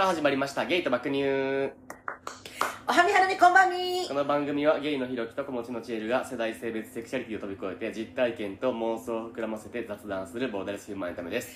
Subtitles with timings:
[0.00, 0.64] さあ始まりました。
[0.64, 1.20] ゲイと爆乳。
[1.24, 4.08] おはみはるみこんばんみ。
[4.08, 11.50] この番組はゲイのひろきと子持ちのチエルが世代性別セクシャリティを飛び越えて実体験と妄想を膨らませて雑談するボーダレスヒューマンエンタメです。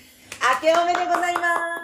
[0.60, 1.40] 明けおめでございま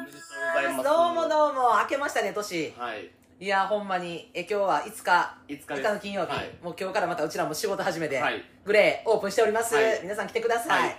[0.06, 0.12] す。
[0.12, 0.84] す。
[0.84, 2.74] どうもどうも明けましたね年。
[2.76, 3.10] はい。
[3.40, 4.30] いやほんまに。
[4.34, 5.36] え今日は5日。
[5.48, 5.94] 5日です。
[5.94, 6.50] の金曜日、はい。
[6.62, 8.44] もう今日からまたうちらも仕事始めで、はい。
[8.66, 10.00] グレーオープンしております、はい。
[10.02, 10.94] 皆さん来てください、、は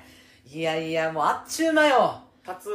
[0.51, 0.59] い。
[0.59, 2.20] やいやもうあっちゅう間よ。
[2.43, 2.71] たつ？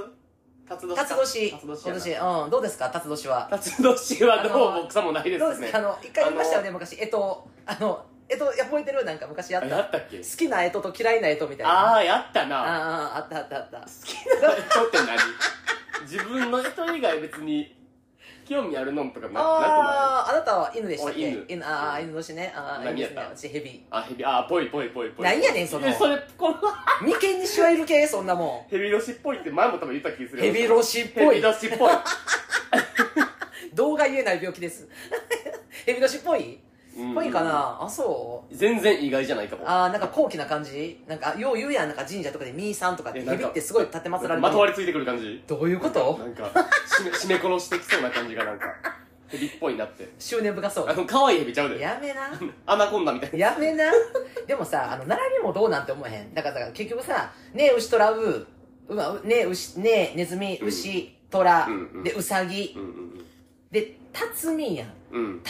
[0.68, 1.48] 辰年たつ年。
[1.48, 1.60] 今
[1.94, 2.44] 年やな。
[2.44, 2.50] うん。
[2.50, 2.90] どうですか？
[2.90, 3.46] 辰年は。
[3.48, 5.38] たつ年はどうも草もないですね。
[5.38, 5.78] どうですか？
[5.78, 6.96] あの一回言いましたよねあ昔。
[7.00, 9.04] えとあのえとや覚えてる？
[9.04, 9.70] なんか昔やっの。
[9.70, 9.76] た。
[9.76, 10.18] あやったっけ？
[10.18, 11.72] 好きなえとと嫌いなえとみたいな。
[11.72, 12.56] ああ、やったな。
[12.56, 13.78] あああったあったあった。
[13.78, 15.18] 好きな人って何？
[16.02, 17.75] 自分の人以外別に
[18.48, 21.26] 興味あるのんとかななくあああなたは犬でしたっけ？
[21.28, 21.64] 俺犬。
[21.64, 22.52] ああ犬年ね。
[22.54, 23.22] ああ何やった？
[23.22, 23.48] 犬ですね。
[23.50, 25.24] 私ヘビあ、ヘビ、あ、ぽいぽいぽいぽい。
[25.24, 25.86] なんやねんその。
[25.88, 26.56] えそれ、この、
[27.02, 28.06] 眉間にしわいる系？
[28.06, 31.92] そんなもヘビロシっぽいって前も多分言った気がするヘビロシっぽヘビいロシっぽい。
[33.74, 34.88] 動画言えない病気です。
[35.84, 36.58] ヘビロシっぽい？
[36.96, 37.14] うん。
[37.14, 37.78] ぽいかな？
[37.80, 38.54] あそう？
[38.54, 39.62] 全然意外じゃないかも。
[39.66, 41.02] あーなんか高貴な感じ？
[41.06, 45.42] なんかよう言うやんなんか神社とかでミーさんとかってえなんかヘビってすごい立てまつられてまとわりついてくる感じ。
[45.46, 46.18] どういうこと？
[46.18, 48.66] なんか、締め、 締め殺してきそうな感じがなんか、
[49.28, 50.08] ヘビっぽいなって。
[50.18, 50.88] 執念深そう。
[50.88, 51.80] あの、可愛いヘビちゃうで。
[51.80, 52.30] やめな。
[52.66, 53.38] アナコンダみたいな。
[53.38, 53.84] やめな。
[54.46, 56.32] でもさあの並びもどうなんて思えへん。
[56.34, 58.46] だからだから結局さねえ牛とらう
[58.88, 62.74] うわうねえ牛ねえネズミ牛虎、うんうんでウサギ。
[62.76, 63.26] うんうん
[63.72, 64.88] でタツミやん。
[65.10, 65.40] うん。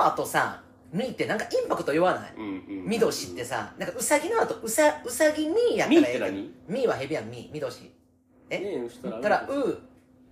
[0.00, 0.62] の後さ
[0.92, 2.34] ミってなんかインパクト言わない？
[2.36, 2.48] うんう
[2.82, 2.84] ん。
[2.86, 6.30] ミドシってさなんかウサギの後ウサウサギミーやったミらええ
[6.68, 7.92] ミーはヘビやんミーミドシ。
[8.48, 8.58] え？
[8.90, 9.18] したら。
[9.20, 9.78] たらう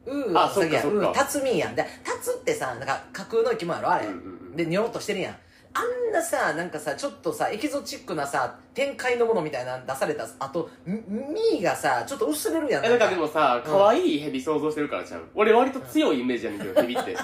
[0.06, 0.88] うあウサギやん。
[0.88, 1.76] うタツミーやん。
[1.76, 5.36] でタツってさなんか架空の生き物やろあれ、うんうんうんでニョロっとしてるやん。
[5.74, 12.84] あんなさなんかさちょっとさエキゾチックなさ展開のものみたいなの出されたあとミミーがさちょっと薄れるやん。
[12.84, 13.08] え、なんか。
[13.10, 15.28] でもさ、可愛いヘビ想像してるからちゃう？
[15.34, 17.14] 俺割と強いイメージやねんけど、ヘビって。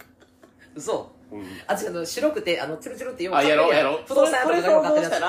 [0.74, 0.94] 嘘。
[1.02, 1.21] うん。
[1.66, 5.22] あ違う白くてあのチュルチュルってよくあやろうやろう不動産屋とかでよく買ってる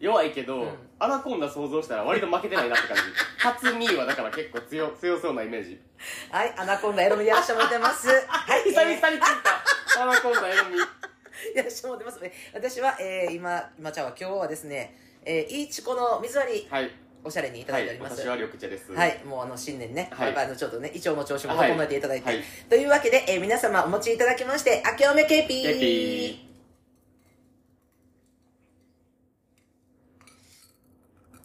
[0.00, 0.68] 弱いけど、うん
[1.02, 3.02] アナコンダ想像したら割と負けてないなって感じ。
[3.40, 5.80] 初ミーはだから結構強、強そうなイメージ。
[6.30, 8.06] はい、アナコンダエロミでやらせてもらってます。
[8.28, 9.20] はい、久々に聞い
[9.96, 10.02] た。
[10.02, 10.76] アナコンダエロミ。
[11.56, 12.20] やらせてもらってます。
[12.22, 16.90] え私は、えー、今、今ちゃんは今日はですね、えー、いいちこの水割り、はい。
[17.22, 18.10] おしゃれにいたはいだいており。
[18.10, 18.22] ます。
[18.22, 18.92] 私は緑茶です。
[18.92, 26.50] はい、もうあの新年ね、はいあのちょっとね、胃腸の調子もはい整えていただいて、はいというわけで、えー皆様お持ちいただきまして、明けおめケーピーケピ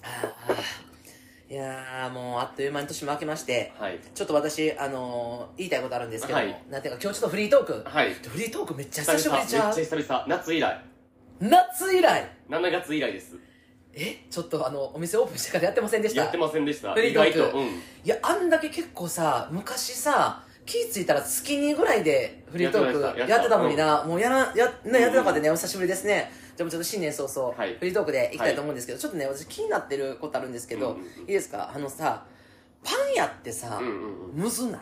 [0.04, 3.82] あーいやーもうあっという間に年も明けまして、ー。
[3.82, 4.00] はい。
[4.14, 8.14] ちょっと私、あのー言いたいことあるんですけども、はいなんていうか今日ちょっとフリートーク、はい。
[8.14, 9.76] フリートークめっちゃ久しぶりちゃう？
[9.76, 10.26] めっちゃ久々。
[10.28, 10.84] 夏以来。
[11.40, 13.36] 夏以来7月以来です。
[13.96, 14.26] え？
[14.30, 16.22] ちょっとあのお店オープンしてからやってませんでした？
[16.22, 16.92] やってませんでした。
[16.92, 17.40] 意フリートーク。
[17.40, 17.58] 外と。
[17.58, 17.66] うん。
[17.68, 17.72] い
[18.04, 23.34] やあんだけ結構さ昔さ気ぃついたら月2ぐらいでフリートークやってましたやった。
[23.36, 26.32] やってたのにな、もうやらや,、ね、やってなかったね、お久しぶりですね。
[26.58, 27.76] じゃあもうちょっと新年早々、はい。
[27.76, 31.08] フリートークでいきたいと思うんですけど、ちょっとね私気になってることあるんですけど、うんうんうん。
[31.22, 31.72] いいですか？
[31.74, 32.26] あのさ
[32.84, 34.44] パン屋ってさ、うんうんうん。
[34.44, 34.82] むずない？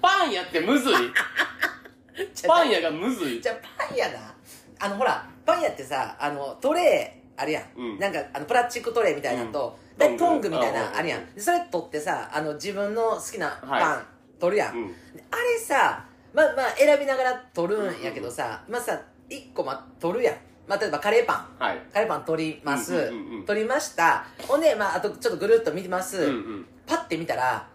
[0.00, 0.94] パン屋ってむずい？
[2.48, 3.42] パン屋がむずい？
[3.42, 4.34] じゃあパン屋な
[4.78, 7.98] あのほらパン屋ってさあのトレーあるやん、うん。
[7.98, 9.98] なんかあのプラスチックトレーみたいなのと、うん。
[9.98, 11.34] でトトングみたいなあるやん。
[11.34, 14.04] でそれ取ってさあの自分の好きなパン、は
[14.38, 14.94] 取るやん、うん。
[15.30, 16.04] あれさ
[16.34, 21.62] まあまあ選びながら取るんやけどさ、まあさ1個まあ取るやん、まあ、例えばカレーパン。
[21.62, 21.78] はい。
[21.92, 23.44] カレーパン取ります、うんうんうんうん。
[23.46, 24.24] 取りました。
[24.48, 26.66] ほんで、まあ、あとちょっとぐるっと見てます、うんうん。
[26.86, 27.68] パッて見たら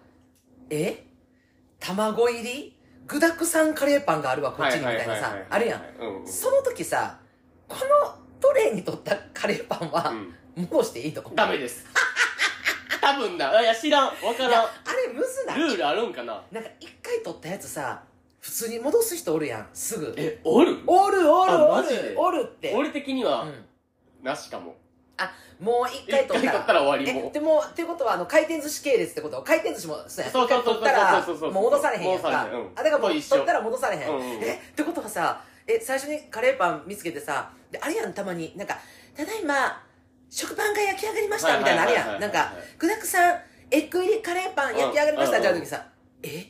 [0.69, 1.03] え？
[1.79, 2.77] 卵入り？
[3.05, 6.27] 具だくさんカレーパンがあるわこっちにみたいなさあるやんうんうん。
[6.27, 7.19] その時さ
[7.67, 10.63] このトレーに取ったカレーパンはうん。
[10.63, 11.85] 戻していいと思う、ダメです。
[13.01, 13.61] 多分な。
[13.61, 14.07] いや、知らん。
[14.07, 14.63] わからん。
[14.65, 14.69] あ
[15.07, 15.59] れむずない。
[15.59, 16.41] ルールあるんかな？
[16.51, 18.01] なんか一回取ったやつさ
[18.39, 19.67] 普通に戻す人おるやん。
[19.73, 20.13] すぐ。
[20.17, 20.77] え、おる？
[20.87, 22.73] おるおるあおるおるって。
[22.75, 23.65] 俺的には、うん。
[24.23, 24.75] なしかも。
[25.19, 27.25] あもう一回取った取ったら終わりも。
[27.25, 29.41] うえでもってことはあの回転寿司系列ってこと？
[29.41, 38.53] 回転寿司もそうやそう取ったらもう戻されへんやんかあだからもう取ったら戻されへんえってことはさえ最初にカレーパン見つけてさであれやんたまに。
[38.55, 38.77] なんか
[39.15, 39.83] 「ただいま
[40.29, 42.21] 食パンが焼き上がりました」みたいなのあるやん。
[42.21, 45.41] なんか「具だくさんエッグ入りカレーパン焼き上がりました」うん。
[45.41, 45.85] ってある時さ
[46.23, 46.45] 「え？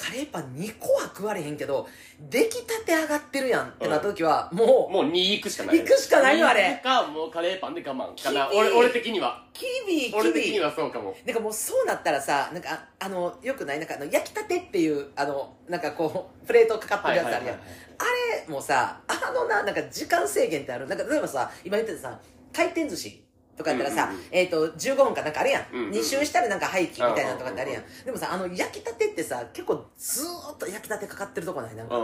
[0.00, 1.88] カレーパン2個は食われへんけど
[2.30, 5.78] 出来たて上がってるやん」ってなった時はもうもう2行くしかない。
[5.80, 6.62] 行くしかないよあれ。
[6.62, 8.22] 2行くか、もうカレーパンで我慢。
[8.22, 8.48] かな。
[8.54, 9.44] 俺、俺的には。
[9.52, 11.16] キビキビ俺的にはそうかも。
[11.26, 13.80] なんかもうそうなったらさなんかああのよくない？
[13.80, 17.60] なんかあの焼きたてっていうあのなんかこうプレートかかってるやつあるやん、
[17.98, 18.04] あ
[18.46, 22.20] れもさあのななんか時間制限ってあるなんか例えばさ今言ってたさ
[22.52, 23.28] 回転寿司
[23.58, 25.66] とかやったらさ、うんうんうんえっ、と、15分かなんかあるやん。
[25.72, 27.82] うんうんうん2周したらなんか廃棄みたいなのとかってあるやん。
[28.04, 31.74] でもさ、あの、焼きたてってさ、結構ずーっと焼きたてかかってるとこない？
[31.74, 31.96] なんか。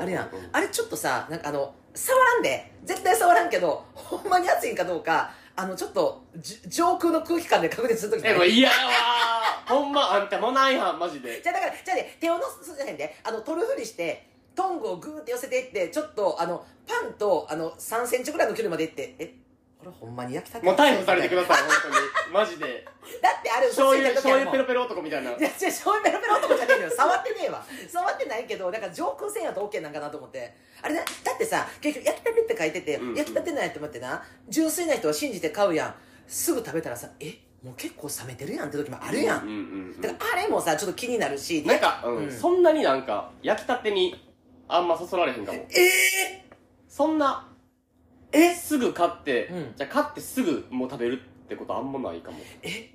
[0.00, 0.30] あれやん。
[0.52, 2.72] あれちょっとさ、なんかあの、触らんで。
[2.84, 19.34] 絶対触らんけど、ほんまに熱いんかどうか、あの、ちょっと、じ上空の空気感で確認するときえもう嫌やわーほんまあんたもないはんマジでじゃあだから、じゃあね、手をのすじゃへんで、あの、取るふりして、トングをグーって寄せていって、ちょっと、あの、パンと、あの、3センチぐらいの距離まで行って、え、
[19.78, 20.66] これほんまに焼きたて？
[20.66, 22.84] もう逮捕されてください 本当にマジで
[23.22, 26.90] だってあれ、醤油醤油ペロペロ男みたいないや、違う、醤油ペロペロ男じゃねえのよ。
[26.90, 27.64] 触ってねえわ。
[27.88, 30.54] 触ってないけど、だから上空線やと OK なんかなと思って。
[30.82, 35.94] あれだ、だってさ、結局焼きたてって書いてて、うんうん焼きたてなんやって思ってな、純粋な人は信じて買うやん。
[36.28, 39.44] すぐ食べたらさ、え、もう結構冷めてるやんって時もあるやん。
[39.44, 39.58] うんうんう
[39.98, 44.29] んだからあれもさ、ちょっと気になるし、なんか、うんうんそんなになんか焼きたてに
[44.76, 45.58] あんまそそられへんかも。
[45.70, 46.44] え
[46.88, 49.72] そんなー、え、すぐ買って、うん。
[49.76, 52.38] じゃあ買ってすぐもう食べるってことあんまないかも。
[52.62, 52.94] え、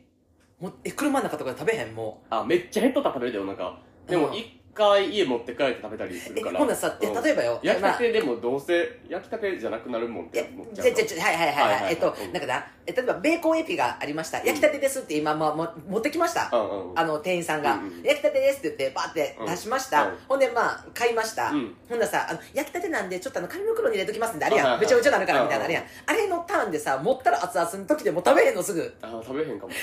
[0.59, 1.93] もう、え、車の中とかで食べへん？
[1.95, 3.77] もあめっちゃ減っとったら食べるでお腹。
[4.07, 4.21] でうん。
[4.21, 4.45] も一
[4.75, 6.59] 回家持って帰って食べたりするから。
[6.59, 7.23] ほんならさ、え、うん。
[7.23, 11.35] 例えばよ、焼きまあたてでもどうせ焼きたてじゃなくなるもんってえ思っちゃうじゃじゃじゃはい。
[11.35, 12.33] はいはいはい、えっと、うん。
[12.33, 14.39] なんかな、え例えばベーコンエピがありました。
[14.39, 16.49] 焼きたてですって今、まあ、も持ってきました。
[16.51, 20.11] うんうんあの、店員さんが、うんうん焼きたてですって言って、バーって出しました。
[20.27, 21.49] ほんで、まあ、買いました。
[21.49, 21.75] うん。
[21.89, 24.65] ほんだらさ、あの、焼きたてなんで、ちょっとあの、紙袋に入れときますんで、あれやん。
[24.65, 25.83] はいはいべちゃべちゃなるから、うんみたいな、あれやん。
[26.05, 28.81] あれのターンでさ、持ったら熱々の時でもう食べへんのすぐ。
[28.81, 29.71] えあ食べへんかも。
[29.71, 29.75] ー、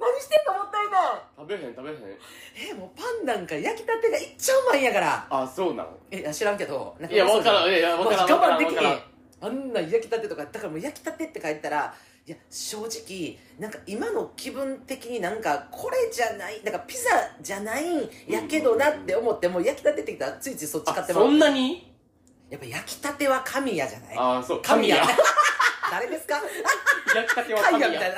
[0.00, 1.02] 何してんのもったいない。
[1.36, 1.96] 食べへん食べへん。
[2.70, 5.26] えー、もうパンなんか焼きたてがいっちゃうまいんやから。
[5.30, 5.86] あそうなん？
[6.10, 6.96] え、いや知らんけど。
[6.98, 7.70] なんいやわからん。
[7.70, 7.72] ん。
[7.74, 9.00] いやわからん我慢できへん。
[9.42, 11.94] あんな焼きたてとかだからもう焼きたてって書いたら
[12.26, 17.08] いや正直なんか今の気分的になんかこれじゃないなんかピザ
[17.40, 21.28] じゃないんやけどなって思ってもう焼きたてってきたらついついそっち買ってもらう。
[21.28, 21.90] あそんなに？
[22.50, 24.16] やっぱ焼きたては神谷じゃない？
[24.18, 25.00] あそう神谷
[25.90, 26.36] 誰ですか？
[27.16, 28.16] 焼きたては神谷みたいな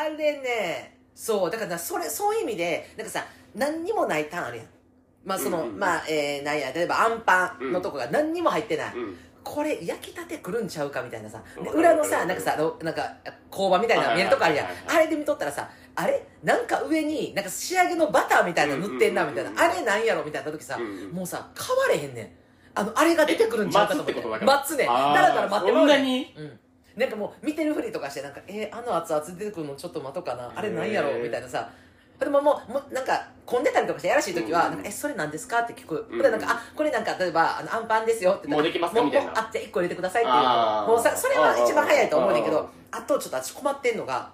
[0.00, 3.24] あれねそうだからなそれそういう意味でなんかさ
[3.54, 4.66] 何にもないターンあるやん。
[5.24, 9.16] まあその、うんうんまあえー、なんや例えばあんパンのとこが何にも入ってない、うん。
[9.42, 11.42] これ焼きたてくるんちゃうかみたいなさ。
[11.74, 13.14] 裏のさなんかさなんか
[13.50, 14.66] 工場みたいな見えるとこあるやん。
[14.88, 16.26] あれで見とったらさあれ？
[16.42, 19.50] なんか上になんか仕上げのバターみたいなの塗ってんなみたいな。
[19.50, 19.72] うんうんうんうん。
[19.72, 21.12] あれなんやろみたいな時さうんうん。
[21.12, 22.28] もうさ買われへんねん。
[22.74, 24.44] あのあれが出てくるんちゃうかと思って。
[24.44, 26.24] 待つねだらだら待ってもらうねん。
[26.36, 26.58] うん
[26.96, 30.52] なんかもう見てるふりとかしてなんかえー、あの熱々出てくるのちょっと待とうかな。
[30.54, 31.68] あれなんやろへーみたいなさ。
[32.18, 34.74] でももうもうなんか混んでたりとかしてやらしい時は「うん。
[34.74, 36.16] なんかえそれなんですか?」って聞く、うん。
[36.16, 39.32] ほんでなんか「あこれなんか例えばあのアンパンですよ」ってもうできますかみたいな。
[39.32, 40.36] あじゃあ1個入れてくださいっていう。
[40.88, 44.30] もうさそれは一番早いと思うねんけどあとちょっと私困ってんのが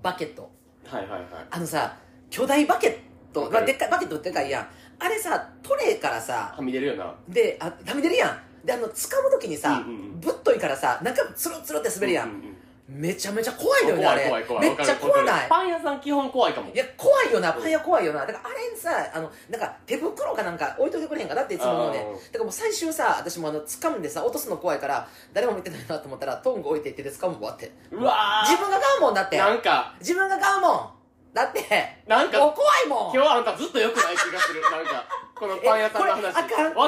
[0.00, 0.48] バケット。
[0.86, 1.24] はいはいはい。
[1.50, 1.96] あのさ
[2.30, 4.68] 巨大バケット、まあ、でっかいバケットでかいやん。
[5.00, 7.12] あれさトレーからさはみ出るよな。
[7.28, 10.20] であはみ出るやんであの掴む時にさ、うんうんうん。
[10.20, 12.54] ぶっといからさなんかツルツルって滑るやん、ううう
[12.86, 14.30] めちゃめちゃ怖いのよねあれ。
[14.60, 15.48] めっちゃ怖ない？
[15.48, 16.70] パン屋さん基本怖いかも。
[16.72, 18.26] いや怖いよなパン屋怖いよな。
[18.26, 27.72] だからあれさあのなんか手袋かなんか置いといてくれへんかなっていつも思うねだからもう最終さ私もあの掴んでさ落とすの怖いから誰も見てないなと思ったらトング置いて手で掴むわって。
[27.90, 28.50] うわー。
[28.50, 29.38] 自分が買うもんだって。
[29.38, 29.94] なんか。
[30.00, 30.90] 自分が買うもん
[31.34, 31.60] だって
[32.06, 33.12] なんかもう怖いもん。
[33.12, 34.62] 今日あんたずっと良くない気がする。
[34.62, 35.04] なんか
[35.34, 36.24] このパン屋さんの話。
[36.32, 36.32] わ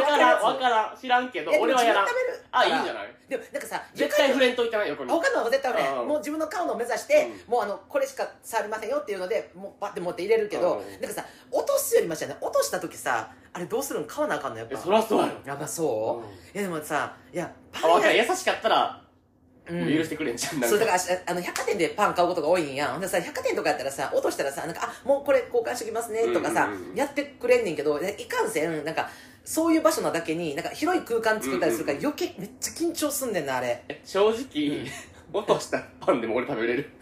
[0.00, 2.06] からんわからん知らんけど俺はやらん。
[2.52, 3.12] あいいんじゃない？
[3.28, 6.08] でもなんかさ絶対触れんといてない横に他のは絶対ねうん。
[6.08, 10.92] もう自分の買うのを目指して、うもうあのこれしか触りませんよっていうのでもうバッて持って入れるけど、うん。
[10.92, 14.78] なんかさ落とすよりましたね落とした時さあれどうするん買わなあかんのやっぱ。
[14.78, 15.32] えそらそうやろ。
[15.44, 16.30] やっぱそう、うん。
[16.30, 19.02] いやでもさいやあパン屋優しかったら
[19.68, 19.96] うん。
[19.96, 22.88] 許してくれんじゃんなんそうだからああの百貨店でパン買うことが多いんや。
[22.88, 26.96] ほんでさ百貨店とかやったらさ落としたらさなんかあもうこれ交換してきますねとかさ、うんうんうん。
[26.96, 29.08] やってくれんねんけどいかんせんなんか
[29.44, 33.82] そういう場所なだけになんか広い空間作ったりするから余計めっちゃ緊張すんねんなあれ。
[33.88, 34.86] え正直
[35.32, 36.90] 落としたパンでも俺食べれる？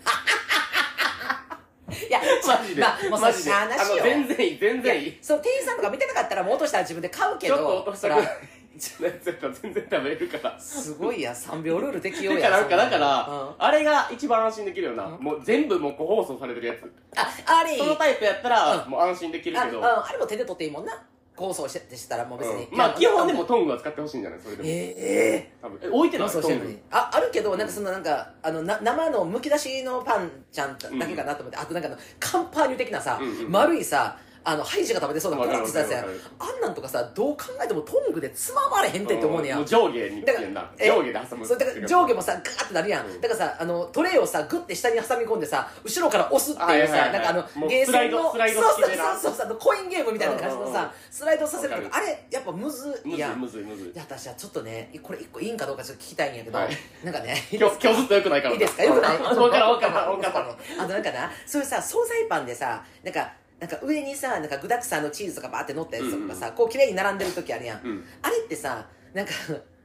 [2.09, 2.81] いやマジで。
[2.83, 3.53] まあもうマジで。
[3.53, 5.19] あゃあなしよの全然いい全然いい。
[5.23, 8.39] そう店員さんとか見てなかったらもう落としたら自分で買うけどちょっと落としたそらぐらい
[8.79, 10.61] じゃないやつやったら全然食べれるから。
[10.61, 13.55] すごいや3秒ルール適用だやからなんかだから、うん。
[13.59, 15.23] あれが一番安心できるよな、うん。
[15.23, 16.93] もう全部もう個包装されてるやつ。
[17.17, 18.91] ああれそのタイプやったら、うん。
[18.91, 19.85] もう安心できるあけど、うん。
[19.85, 20.93] あれも手で取っていいもんな。
[21.37, 24.41] 構想してしたらもう別に、うんまあ基本でもえトングは使ってほしいんじゃない？
[24.41, 25.81] それでも、え多分。
[25.83, 26.31] え置いてえない？
[26.31, 26.79] トング。
[26.93, 33.51] ああるけどなんかそのなんかあのな生のむき出しのパンちゃんだけかなと思って、あとなんかあのカンパーニュ的なさ、うんうん。
[33.51, 36.03] 丸いさあのハイジが食べてそうなゴロッとしたやつや。
[36.03, 36.19] んわかる。
[36.39, 40.47] わかあんなんとかさどう考えてもトングでつままれへんってって思うねやもう上下にだから
[40.79, 41.47] 上下で挟む。
[41.47, 43.21] そうだから上下もさガーってなるやん、うん。
[43.21, 47.13] だからさあのトレイをさグッて下に挟み込んでさ後ろから押すっていうさ、はいはいはい。
[47.13, 53.41] なんかあのゲーセンのそうそうそうそうコインゲームみたいな感じのさスライドさせるとわかかあれやっぱむずいいやん。
[53.41, 56.69] むずいむずい私はちょっとねこれ一個いいんかどうかちょっと聞きたいんやけど、はい。
[57.03, 58.55] なんかね 今日今日ずっとよくないから。
[58.55, 58.85] いいですか？
[58.85, 59.19] よくない？
[59.35, 60.31] 分からん分からん分か
[60.79, 63.33] あとなんかなそういうさ惣菜パンでさなんか
[63.65, 68.05] なんか上にさなんか具沢山のチーズとかバーって乗ったやつとかさ、こう綺麗に並んでる時あるやん、うん。
[68.21, 69.33] あれってさなんか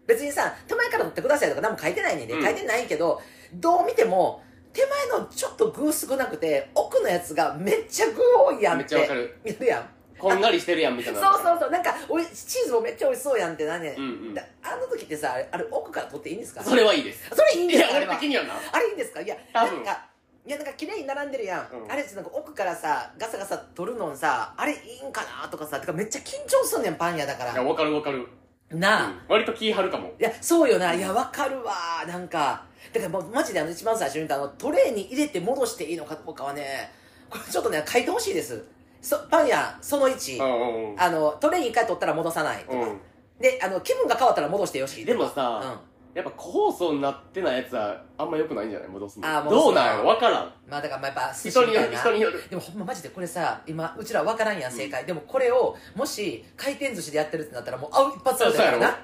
[0.06, 2.44] 別にさ手前から取ってくださいとか何も書いてないねんで、うん。
[2.44, 3.22] 書いてないけど
[3.54, 4.44] どう見ても
[4.74, 9.40] 手前のちょっと具少なくて奥のやつがめっちゃ具多いやんってめっちゃわかる。
[9.46, 9.90] 見るやん。
[10.20, 11.22] こんがりしてるやんみたいな。
[11.22, 11.72] そうそうそう。
[11.72, 14.34] なんかおいチーズもめっちゃ美味しそうやんってなんねん、うんうん。
[14.34, 16.62] だあの時ってさあれ奥から取っていいんですか？
[16.62, 17.30] それはいいです。
[17.30, 17.96] それいいんいやですか？
[17.96, 18.54] あれは俺的にはな。
[18.74, 19.22] あれいいんですか？
[19.22, 19.76] いや多分。
[19.78, 20.09] なんか
[20.46, 21.92] いやなんか綺麗に並んでるやん、うん。
[21.92, 27.54] あれなんか奥からさガサガサ取るのんさあれいいんかなとかさてかめっちゃ緊張すんねんパン屋だから。
[27.54, 28.28] いや分かる分かる。
[28.72, 29.20] なあ、うん。
[29.28, 30.14] 割と気張るかも。
[30.20, 30.94] いやそうよな。
[30.94, 31.74] いやわかるわ。
[32.08, 32.64] なんか。
[32.94, 36.90] だからもうマジであの一番最初に言ったあのトレーに入れて戻していいのかどうかはね
[37.30, 38.64] これちょっとね書いてほしいです。
[39.02, 41.02] そパン屋その1、うんうんうん。
[41.02, 43.00] あのトレーに一回取ったら戻さないとか、うん。
[43.40, 45.06] であの気分が変わったら戻してよし。
[45.06, 45.82] でもさ、
[46.16, 48.90] やっぱ個包装になってないやつはあんま良くないんじゃない？
[48.90, 49.28] 戻すの。
[49.28, 49.64] あー戻すの。
[49.66, 50.10] どうなんやろ？
[50.10, 50.44] 分からん。
[50.44, 51.92] うん、まあだからまあやっぱ寿司人によみたいな。
[51.92, 52.50] る人による。
[52.50, 59.00] でもほんまマジでこれさ今うちら分からんやん正解、でもこれをもし回転寿司でやってるってなったらもうあ一発アウトやからそうやな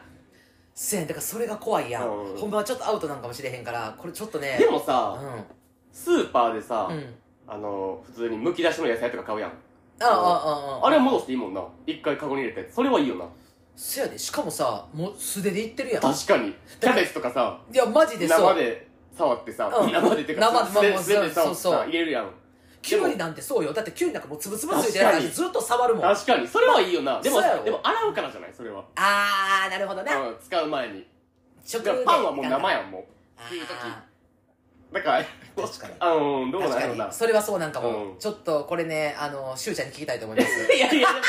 [0.74, 1.08] せやん。
[1.08, 2.38] だからそれが怖いやん、うん。
[2.38, 4.58] ほんまはちょっとアウトなんかもしれへんからこれちょっとね。
[4.60, 5.46] でもうさ、ん。
[5.92, 7.14] スーパーでさ、うん。
[7.48, 9.52] あの普通にむき出しの野菜とか買うやん。
[9.52, 9.54] あ
[10.02, 11.62] あああああれは戻していいもんな。
[11.86, 13.26] 一回カゴに入れたやつそれはいいよな
[13.76, 16.02] せやでしかもさもう素手でいってるやん。
[16.02, 16.54] 確かに。
[16.80, 18.40] キャベツとかさいやマジでそう。
[18.56, 19.92] 生で触ってさ、うん。
[19.92, 21.74] 生でってか生でまあまあ素手で触ってそうそう。
[21.74, 22.30] さ入れるやん。
[22.82, 23.74] キュウリなんてそうよ。
[23.74, 25.34] だってキュウリなんかもうつぶつぶついてるから確かに。
[25.34, 26.04] ずっと触るもん。
[26.04, 26.48] 確かに。
[26.48, 27.20] それはいいよな。
[27.20, 27.64] でもそうやろ。
[27.64, 28.54] でも洗うからじゃない？
[28.56, 31.06] それは、ああなるほどなうん、使う前に。
[31.66, 33.02] 食パンはもう生ややんもう。
[33.02, 34.05] っていう時あ
[34.94, 35.24] だから
[35.56, 35.94] 確かに。
[36.00, 37.06] あのどうなんやろな。
[37.08, 37.14] に。
[37.14, 38.20] それはそうなんかも、うん。
[38.20, 40.52] ちょっとこれねあのしゅうちゃんに聞きたいと思います。
[40.74, 41.22] いやいやでも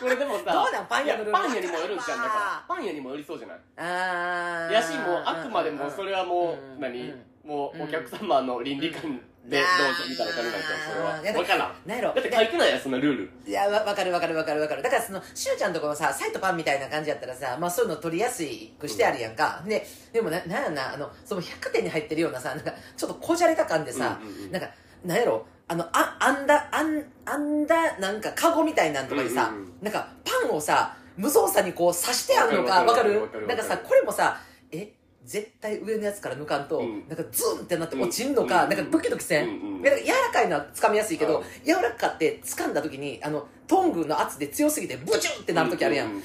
[0.00, 3.58] これでもさ どうなんパン屋のルールいやパン屋にもよるんじゃんだかまあらパン屋にもよりそうじゃない？
[3.76, 4.72] あー。
[4.72, 7.24] やしもうあくまでもそれはもうんう何うん。
[7.44, 11.32] もうお客様の倫理観でどうぞみたいな感じなそれは。
[11.34, 11.74] 分からん。
[11.84, 12.14] なんやろ。
[12.14, 13.30] だって書いてないやんそんなルール。
[13.46, 14.36] いやわわかるわかる。
[14.36, 18.44] わかるわかるだからそのしゅうちゃんとこのさサイトパンみたいな感じやったらさまあそういうの取りやす
[18.78, 24.68] くしてあるやんか、ででもななんやなあのその百貨店に入ってるようなさなんかちょっとこじゃれた感でさ、うんうんうんなんか
[25.04, 33.28] なんやろあのああんだあんあんだなんかカゴみたいなんとかにさ、うんうんなんかパンをさ無造作にこう刺してあるのかわかる？
[33.48, 34.92] なんかさこれもさえ？
[35.24, 37.08] 絶対上のやつから抜かんと、うん。
[37.08, 38.70] なんかズンってなって落ちんのか、うん。
[38.70, 39.82] なんかドキドキせん、うんうん。
[39.82, 41.44] いやだから柔らかいのは掴みやすいけど、うん。
[41.64, 46.22] 柔らかって掴んだ時にあのトングの圧で強すぎてブチュンってなる時あるやん,、うんう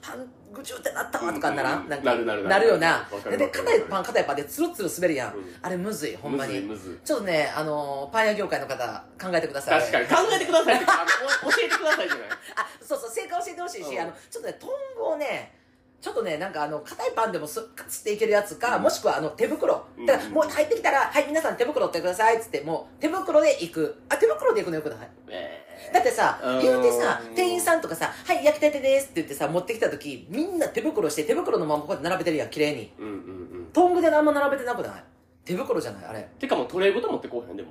[0.00, 2.68] パングチュンってなったわとかならん、うんなんかなるなるなる。
[2.68, 2.88] よな。
[3.10, 5.44] わかるでわかパン硬いパンでツルツル滑るやん、うん。
[5.62, 6.60] あれむずいほんまに。
[6.60, 7.06] むずいむずい。
[7.06, 9.80] ちょっとねあのーパン屋業界の方考えてください。
[9.80, 10.06] 確かに。
[10.06, 12.28] 考えてくださいってかあのお教えてくださいじゃない？
[12.56, 14.00] あそうそう正解教えてほしいし、うん。
[14.02, 15.63] あのちょっとねトングをね
[16.04, 19.86] ちょっとねなんかあの硬いパンでもすカツっていけるやつか、もしくはあの手袋。
[19.96, 20.04] うん。
[20.04, 24.02] だからもう入ってきたら「はい皆さん手袋ってください」っつってもう手袋で行く。
[24.10, 26.60] あ手袋で行くのよくないえだってさうん。
[26.60, 32.92] 言うてさ店員さんとかさ「はい焼きたてです」って言ってさ持ってきた時みんな手袋して手袋のままこうやって並べてるやん綺麗に。
[32.98, 33.18] ーうんうんう
[33.62, 33.70] ん。
[33.72, 35.04] トングであんま並べてなくない？
[35.46, 36.28] 手袋じゃないあれ。
[36.38, 37.70] てかもうトレイごと持ってこうへんでも。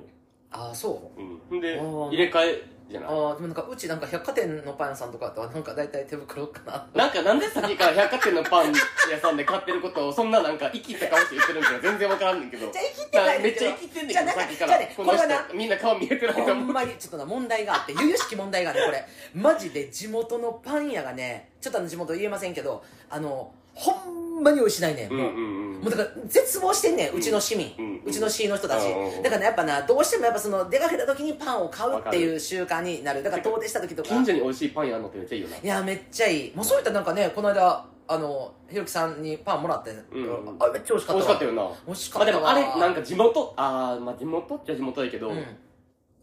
[0.50, 1.20] ああそう。
[1.52, 1.60] うん。
[1.60, 3.10] で入れ替えじゃない。
[3.10, 6.60] ああでもなんかうちなんか百貨店のパン屋さんとかとはなんか大体手袋か
[6.94, 7.04] な。
[7.04, 8.72] なんかなんでさっきから百貨店のパン
[9.10, 11.70] 屋さんで買ってることをそんななんか生きった顔して言ってるんか。
[11.82, 12.70] 全然わからんねんけど。
[12.70, 14.78] じゃあ生きてないめっちゃ生きてんねんけどさっきから。
[14.78, 16.64] この人みんな顔見えてないとほ思う。
[16.64, 23.92] んまにちょっとな問題があって由々しき問題があってこれマジで地元のパン屋がねちょっとあの地元言えませんけどあのほ
[24.40, 25.12] んまに美味しないねん。
[25.12, 25.80] もう,、うんうんうん。
[25.82, 33.22] もうだから絶望してんねんうちの市民、ううんちの市の人たち、うんうんだからねやっぱなどうしてもやっぱその出かけた時にパンを買うっていう習慣になる。
[33.22, 34.08] だから遠出した時とか。
[34.08, 35.56] 近所に美味しいパン屋あんのってめっちゃいいよな。
[35.56, 39.94] いやめっちゃいいもうそういったらなんかねこの間あのひろきさんにパンもらって、ん。
[39.94, 41.16] あめっちゃ美味しかったわ。
[41.16, 41.70] 美味しかったよな。
[41.86, 45.44] 美味しかまあでったわもあれなんか地元あーまあ地元っちゃ地元だけど、うん。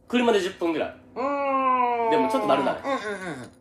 [0.08, 0.96] 車で10分ぐらい。
[1.16, 2.12] うん。
[2.12, 2.72] でもちょっと丸な。
[2.72, 2.98] いうんうんう
[3.46, 3.61] ん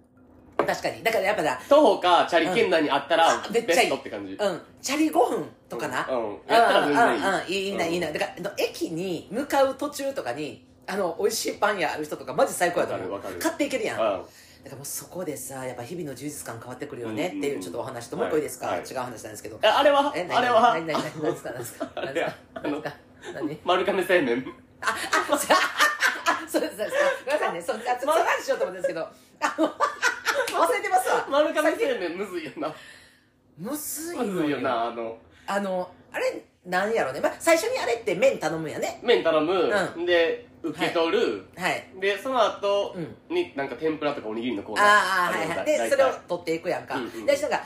[0.70, 1.02] 確かに。
[1.02, 3.52] だからやっぱな徒歩かチャリ圏内にあったらうん。
[3.52, 4.32] ベストって感じ。
[4.34, 4.60] うん。
[4.80, 6.38] チャリ5分とかな、うん。
[6.46, 7.18] やったら全然いい。
[7.18, 7.24] うん。
[7.24, 7.34] うん。
[7.34, 8.10] うんいいないいな。
[8.12, 13.12] だからあの駅に向かう途中とかにあの美味しいパン屋ある人とかマジ最高やと思う。
[13.12, 13.50] わかるわかる。
[13.50, 13.96] 買っていけるやん。
[13.98, 18.80] だかうんらもうそこでさやっぱ日々の充実感変わってくるよねってうんうんうんいうちょっとお話ともう一個いいですか、はい。
[18.80, 19.58] 違う話なんですけど。
[19.62, 20.12] えあれは？
[20.14, 20.38] え何？
[20.38, 20.60] あれは？
[20.74, 20.86] 何？
[20.86, 21.02] 何？
[21.02, 21.22] 何？
[21.22, 21.32] 何？
[21.32, 21.58] ですか何？
[21.58, 22.14] ですかあ何？
[22.14, 22.72] ですか何？
[22.72, 23.58] ですか何？
[23.64, 24.44] 丸亀製麺
[24.82, 24.86] あ、
[25.32, 25.58] あ、そあ
[26.48, 26.88] それそれそれ
[27.26, 27.50] ごめんなさい。
[27.50, 29.08] んねんそうあその話しようと思うんですけど
[29.48, 31.26] 忘れてますわ。
[31.30, 32.74] 丸亀製麺むずいよな。
[33.58, 35.18] むずいむずいよよなあの。
[35.46, 39.00] あのあれなんやろね、まあ、最初にあれって麺頼むんやね。
[39.02, 41.86] 麺頼む、うで受け取る、はい。
[42.00, 43.34] でその後うん。
[43.34, 45.66] になんか天ぷらとかおにぎりのコーナーああはいはい。
[45.66, 47.60] でそれを取っていくやんか、うんうんで私なんか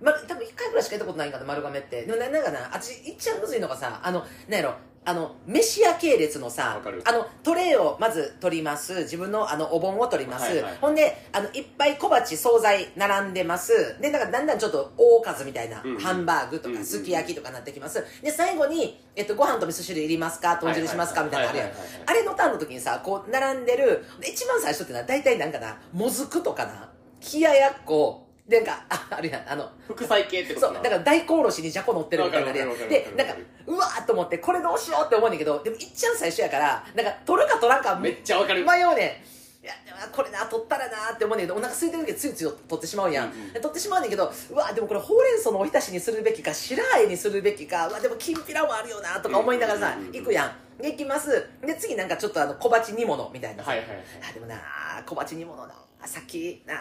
[0.00, 2.04] ま、多分1回ぐらいしか行ったことないんかな丸亀って。
[2.04, 4.74] でもななんかなあっちいっちゃむずいのがさあのなんやろ
[5.08, 8.94] あの飯屋系列のさあのトレイをまず取ります。
[9.04, 10.76] 自分のあのお盆を取ります、はいはい。
[10.82, 13.98] ほんであのいっぱい小鉢惣菜並んでます。
[14.02, 15.98] でなんかだんだんちょっと大数みたいな、うんうん。
[15.98, 18.04] ハンバーグとかすき焼きとかなってきます。
[18.22, 20.58] で最後に、えっと、ご飯と味噌汁いりますか？
[20.58, 21.24] 豚汁しますか？
[21.24, 21.70] みたいなのあるやん。
[22.04, 24.04] あれのターンの時にさこう並んでる。
[24.20, 26.90] で一番最初ってのは大体なんかなもずくとかな
[27.32, 32.60] 冷ややっこなんかああるやんあの副菜系ってことそうだから大根おろしにじゃこ乗ってるみたいなね。
[32.64, 33.16] わかるわかるでわかる。
[33.16, 33.34] なんか
[33.66, 39.22] うわーっと思ってこれどうしようって思うねんだけどでもいっちゃん最初やからなんか取るか取らんかめっちゃわかる迷うね
[39.62, 39.64] ん。
[39.64, 50.12] いやでもこれな取ったらなって思うねんけどお腹空いてる時はついつい取ってしまうやん、うんうんで取ってしまうねんけどうわでもこれほうれん草のおひたしにするべきか白あえにするべきかうわでもきんぴらもあるよなとか思いながらさ、うんうんうんうん。
[50.14, 51.46] 行くやんで行きます。
[51.64, 53.64] で次なんかちょっとあの小鉢煮物みたいな。
[53.64, 53.98] さ、はいはいはい。
[54.30, 54.56] あでもな
[55.04, 56.74] 小鉢煮物なさっきな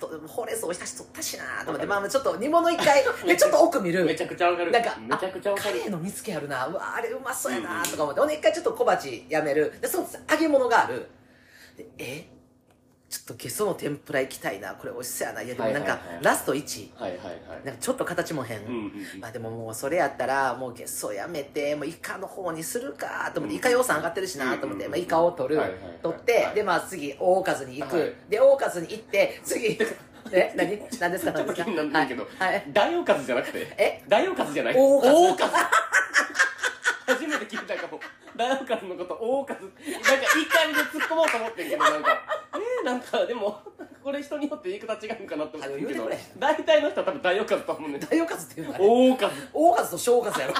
[0.00, 1.86] とほうれん草おひたし取ったしなと思って。
[1.86, 3.04] まあちょっと煮物一回。
[3.24, 4.04] でちょっと奥見る。
[4.04, 4.72] めちゃくちゃわかる。
[4.72, 5.78] なんかめちゃくちゃわかる。
[5.78, 6.66] カレーの煮付けあるな。
[6.66, 9.72] うわあれうまそうやうんうんなとか思って、ほんで一回ちょっと小鉢やめる。
[9.80, 11.06] でその揚げ物がある。
[11.76, 12.33] でえ？
[13.10, 14.74] ちょっとゲソの天ぷら行きたいな。
[14.74, 15.42] これ美味しそうやな。
[15.42, 16.14] いやでもなんか、はいはい。
[16.16, 17.64] はいラスト1はいはいはい。
[17.64, 19.20] なんかちょっと形も変、うんうんうん。
[19.20, 25.98] まあでももうそれやったらもうゲソやめてもうイカの方にするかと思ってイカ予算上がってるしなと思って、うんまあ、イカを取る、はいはいはい。
[26.02, 26.54] 取って、はい。
[26.54, 28.14] でまあ次大かずに行く、はい。
[28.28, 29.78] で大かずに行って次
[30.32, 30.80] え何？
[30.98, 31.32] 何ですか？
[31.32, 32.14] ちょっと気になるんだけ？
[32.14, 33.58] どはい、はい、大おかずじゃなくて。
[33.78, 34.02] え？
[34.08, 34.74] 大おかずじゃない？
[34.74, 34.98] 大
[35.32, 35.52] おかず
[37.06, 38.00] 初めて聞いたかも
[38.36, 42.22] 大おかずのこと大おかずなんかいい感じで突っ込もうと思ってんけどなんか
[42.54, 43.60] えー、なんかでも
[44.02, 50.54] これ人によって言い方違うんかなって思ってんけど大体の人は多分大おかずと思うね大おかずっていうのは大おかず大かずと小かずやろ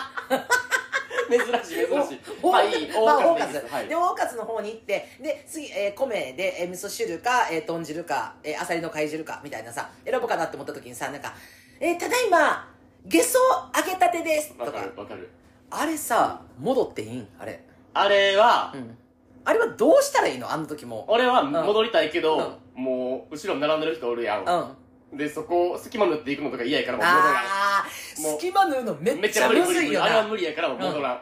[1.31, 11.35] 珍しい珍しいまあいい、大かず大かずで大かずの方に行ってで次、えー米で、えー味噌汁か、えー豚汁か、えー、あさりの貝汁かみたいなさ選ぼうかなって思った時にさなんか
[11.81, 12.69] 「えーただいま
[13.07, 13.39] ゲソ
[13.77, 15.29] 揚げたてです」とわかるわかる
[15.77, 17.29] あれさ戻っていいん？
[17.39, 17.65] あれ。
[17.93, 18.97] あれは、うん。
[19.45, 20.51] あれはどうしたらいいの？
[20.51, 21.05] あの時も。
[21.09, 22.83] 俺は戻りたいけど、うん。
[22.83, 24.49] もう後ろに並んでる人おるやん、うん。
[24.49, 24.77] あ
[25.13, 27.37] でそこ隙間塗っていくのとか嫌やからもう戻らん。
[27.37, 31.21] あーもう隙間縫うのめっちゃめっちゃ無理むずいよ無理無理あれはな無理やからもう戻らん、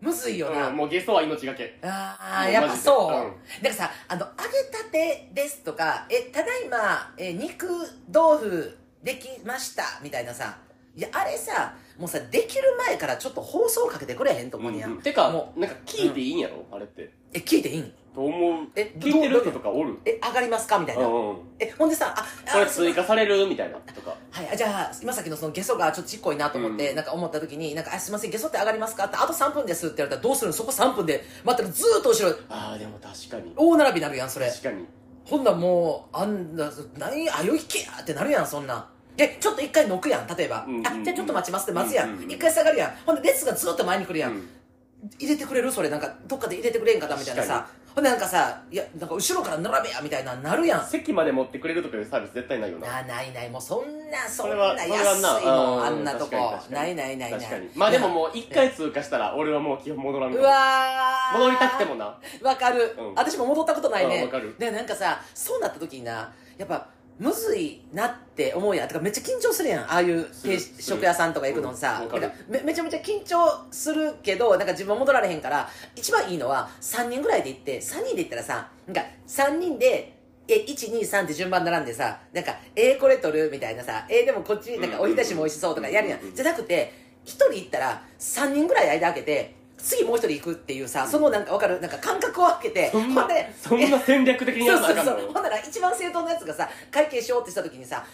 [0.00, 1.78] むずいよな、うんもうゲソは命がけ。
[1.82, 3.24] ああやっぱそう、マ
[3.56, 7.66] ジでだからさあの揚げたてですとかえただいまえ肉
[8.12, 10.58] 豆腐できましたみたいなさ
[10.94, 15.02] いやあれさもうさできる前からちょっと放送かけてくれへんと思うにや、うんうん。
[15.02, 17.10] てかもなんか聞いていいんやろ、あれって。
[17.32, 17.92] え聞いていいん？
[18.14, 18.66] と思う。
[18.74, 19.98] え聞いてる人とかおる？
[20.04, 20.78] え上がりますか？
[20.78, 21.36] みたいな、うんうん。
[21.58, 24.16] えほんでさああこれ追加されるみたいなとか。
[24.30, 26.96] はい、あじゃあ今さっきのそのゲソがちょっとちっこいなと思って、うん。
[26.96, 32.36] なんか思った時になんかあ「すいませんゲソって上がりますか?」って「あと3分です」って言われたらどうするのそこ3分で待ってるずーっと後ろ。
[32.48, 33.52] ああでも確かに。
[33.56, 34.48] 大並びになるやんそれ。
[34.48, 34.86] 確かに。
[35.24, 37.30] ほんならもうあんな何？
[37.30, 38.76] あよいけやってなるやんそんな。
[38.76, 38.84] ん
[39.16, 40.26] でちょっと一回乗くやん。
[40.26, 40.86] 例えば、うんうんうん。
[40.86, 42.14] あじゃあちょっと待ちますって待つやん、うん。
[42.16, 42.30] うんうん。
[42.30, 42.90] 一回下がるやん。
[43.04, 44.48] ほんで列がずっと前に来るやん、うん。
[45.18, 45.70] 入れてくれる？
[45.70, 45.90] それ。
[45.90, 47.66] なんかどっかで入れてくれんかなみたいなさ。
[47.94, 50.86] ほんでなんかさいやなんか後ろから並べやみたいななるやん。
[50.86, 53.00] 席まで持ってくれるとかいうサービス絶対ないよな。
[53.00, 53.50] あないない。
[53.50, 54.82] もうそんなそんそれはな。
[54.82, 55.84] 安いなもんうん。
[55.84, 56.58] あんなとこ。
[56.70, 57.40] ないないないない。
[57.40, 57.68] 確かに。
[57.76, 61.38] まあでももう一回通過したら俺はもう基本戻らんうわー。
[61.38, 62.18] 戻りたくてもな。
[62.42, 63.14] わかる、うん。
[63.14, 64.16] 私も戻ったことないね。
[64.16, 64.56] うんわかる。
[64.58, 66.88] でなんかさそうなった時になやっぱ
[67.22, 68.88] むずいなって思うやん。
[68.88, 69.84] てかめっちゃ緊張するやん。
[69.84, 80.16] ああいう定す食屋さんとか行くのさ、うんめめちゃめちゃ緊張するけどなんか自分は戻られへんから一番いいのは3人ぐらいで行って3人で行ったらさなんか3人で
[80.48, 86.34] え123って順番並んでさなんか「えー、これ取る?」みたいなさ「えー、でもこっちなんかおひたしも美味しそう」とかやるやん。
[86.34, 86.92] じゃなくて
[87.24, 91.80] 1人行ったら3人ぐらい間開けて次もう一人行くっていうさそのなんか分かる？
[91.80, 95.32] なんか感覚を空けてそんなほんでそんな戦略的にやそうそうらなあかんのそう。
[95.32, 98.04] ほんなら一番正当なやつがさ会計しようってした時にさ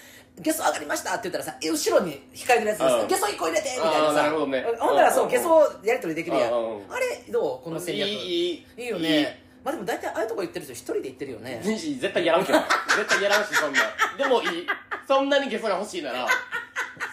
[0.41, 3.09] ゲソ上がりましたって言ったらさえ後ろに控えてるやつがさうん。
[3.09, 4.65] ゲソ1個入れてみたいなあーなさるほどね。
[4.79, 6.53] ほんならそううんゲソやり取りできるやん。
[6.53, 7.65] うんうんあれどう？
[7.65, 8.09] この戦略。
[8.09, 8.83] いいいい。
[8.83, 9.43] いいよね。
[9.65, 11.61] まあでも大体ああいうとこ行ってる人一人で行ってるよね。
[11.65, 12.59] いい絶対やらんけど
[12.97, 13.81] 絶対やらんしそんな。
[14.17, 14.67] でもいい。
[15.07, 16.27] そんなにゲソが欲しいなら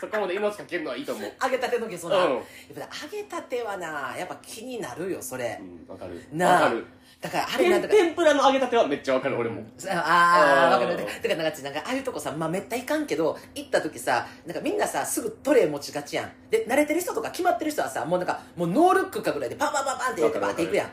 [0.06, 1.32] そこまで命かけるのはいいと思う。
[1.44, 2.34] 揚げたてのゲソな、うん。
[2.36, 2.44] やっ
[2.76, 6.22] ぱ揚げたてはなやっぱ気になるよそれ、うんわかる。
[6.38, 6.86] わかる。
[7.22, 7.94] だからあれなんだか。
[7.94, 9.64] 天天ぷらの揚げたてはめっちゃわかる俺も。
[9.90, 10.88] ああうん。
[10.88, 11.08] 分かる。
[11.08, 16.32] だからなんかなんかああいうとこさまあめったいかんけど行った時さなんかみんなさすぐトレー持ちがちやん。
[16.50, 20.90] で慣れてる人とか決まってる人はさもうなんかもうノールックかぐらいでパンパンパンパンってやってバーっていくやん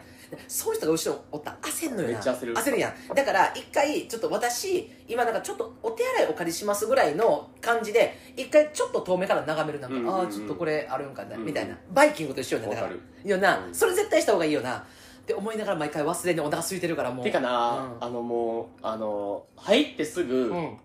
[0.49, 1.51] そういう人が後ろおった。
[1.51, 2.15] ら焦んのよな。
[2.15, 2.73] めっちゃ焦る。
[2.73, 3.15] るやん。
[3.15, 11.77] だから一回ちょっと私今なんかちょっとお手洗いお借りしますぐらいの感じで一回ちょっと遠目から眺めるなんか、うんうんうんああちょっとこれあるんかな、うんうんみたいな。
[11.93, 12.93] バイキングと一緒よねだから
[13.25, 13.75] よな、うん。
[13.75, 14.79] それ絶対した方がいいよな。
[14.79, 17.25] って思いながら毎回忘れんでお腹空いてるからもう。
[17.25, 18.05] てかな、うん。
[18.05, 20.77] あのもうあの入ってすぐ、うん。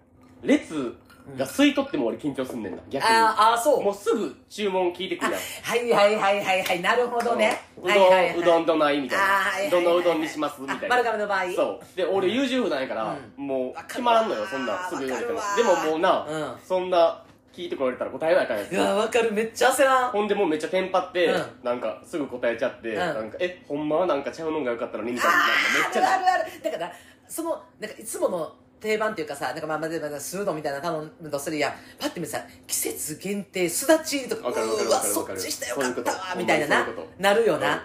[0.44, 0.96] 列
[1.36, 2.82] が吸い取っても俺緊張すんねんな。
[2.90, 3.10] 逆に。
[3.10, 3.84] あーあーそう。
[3.84, 5.42] もうすぐ注文聞いてくるやん。
[5.42, 6.82] はいはいはいはいはい。
[6.82, 7.60] なるほどね。
[7.78, 7.82] う。
[7.82, 10.86] どん、はいはいはいうどんどないみたいな、あーはいはいはいどのうどんにしますみたいな。
[10.86, 11.52] あ丸亀の場合。
[11.52, 11.98] そう。
[11.98, 15.40] で俺優柔不断やから、うもう決まらんのよわそんなすぐ言われても。
[15.58, 16.56] でももうな、うん。
[16.64, 18.72] そんな聞いてこられたら答えないからやつ。
[18.72, 19.32] いやわかる。
[19.32, 20.12] めっちゃ焦らん。
[20.12, 21.46] ほんでもうめっちゃテンパって、うん。
[21.64, 22.96] なんかすぐ答えちゃって、ん。
[22.96, 25.38] なんかえほんまはなんかちゃうのがよかったのにみたいな。
[25.38, 26.24] なんかめっちゃある。
[26.24, 26.64] あるある。
[26.64, 26.92] だから
[27.28, 37.82] そのなんかいつもの定番っていうかさなんかまあまあでもスードみたいな頼むとするやんパッて見てさ季節限定すだちとかかかうわそっちしたよかったわみたいななううなるよな、うん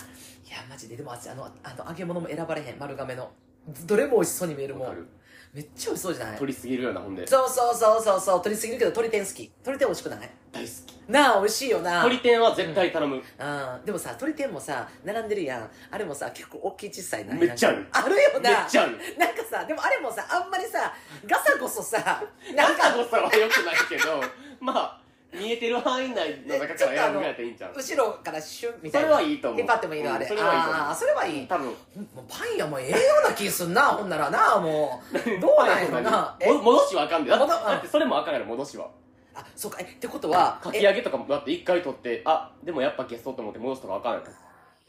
[0.52, 3.30] いやマジででもあのあの揚げ物も選ばれへん丸亀の
[3.86, 4.88] どれも美味しそうに見えるもん
[5.52, 6.38] めっちゃ美味しそうじゃない？
[6.38, 7.26] 取りすぎるようなほんで。
[7.26, 8.42] そうそうそうそうそう。
[8.42, 9.52] 取りすぎるけど鶏天好き。
[9.66, 10.30] 鶏天美味しくない？
[10.50, 10.92] 大好き。
[11.08, 11.90] なあ美味しいよな。
[12.04, 13.22] 鶏天は絶対頼む、うん、
[13.84, 15.70] でもさ鶏天もさ並んでるやん。
[15.90, 17.86] あれもさ結構大きい小さいなめっちゃある。
[17.92, 18.50] あるよな。
[18.50, 18.98] めっちゃある。
[19.18, 20.94] なんかさでもあれもさあんまりさ
[21.26, 22.22] ガサゴソさ
[22.56, 24.22] なんか中誤差は良くないけど
[24.60, 25.01] まあ
[25.32, 27.72] 見えてる範囲内の中から選ぶぐらいやったらいいんちゃう？
[27.74, 29.08] 後ろからシュンみたいな。
[29.08, 29.60] それはいいと思う。
[29.60, 30.82] 引っ張ってもいいのあれ、うんそれはいいと思う。
[30.82, 31.46] ああそれはいい。
[31.46, 31.66] 多分。
[31.66, 31.76] もう
[32.28, 34.58] パン屋もええような気すんなほんならな。
[34.58, 36.36] もうどうなんやろな。
[36.40, 36.52] え？
[36.52, 38.88] も戻しはあかんでだっだってそれもあかんやろ戻しは。
[39.34, 39.78] あそうか。
[39.80, 44.24] えってことはかき揚げとかもだって一回取ってあでもやっぱ消そうと思って戻すとかあかんやろ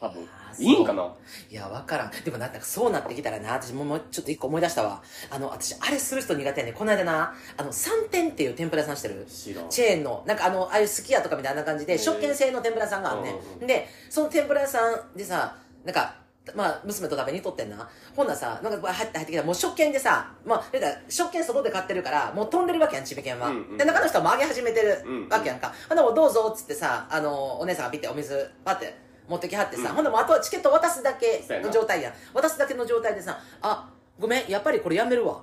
[0.00, 0.22] 多分
[0.58, 1.12] いいんかな？
[1.50, 2.10] いや、わからん。
[2.24, 5.02] でもなんかそうなってきたらな、私ももうちょっと一個思い出したわ。
[5.30, 9.26] あの、私、あれする人苦手やねんこの間な、あの、三点っていう天ぷら屋さんしてる？
[9.28, 13.66] 知らんチェーンの、なんかあの、ああいうすき家とかみたいな感じで、食券制の天ぷら屋さんがあんねうんん。
[13.66, 16.16] で、その天ぷら屋さんでさ、なんか、
[16.54, 17.88] まあ、娘と食べにとってんな。
[18.14, 20.64] ほんならさ、なんか入って入ってきたら、もう食券でさ、まあ、
[21.08, 23.48] 食券外で買ってるから、もう飛んでるわけやん、ちび券は。
[23.48, 25.72] うんうんで、中の人はもう揚げ始めてるうんうんわけやんか。
[25.88, 28.94] ほんならもうどうぞっつってさ、あの、お姉さんがピッてお水、パって
[29.28, 32.12] 持ってきはってさ、うんほんならもうあとはチケット渡すだけの状態やん。
[32.32, 35.42] 渡すだけの状態でさ、あ、ごめん、やっぱりこれやめるわ。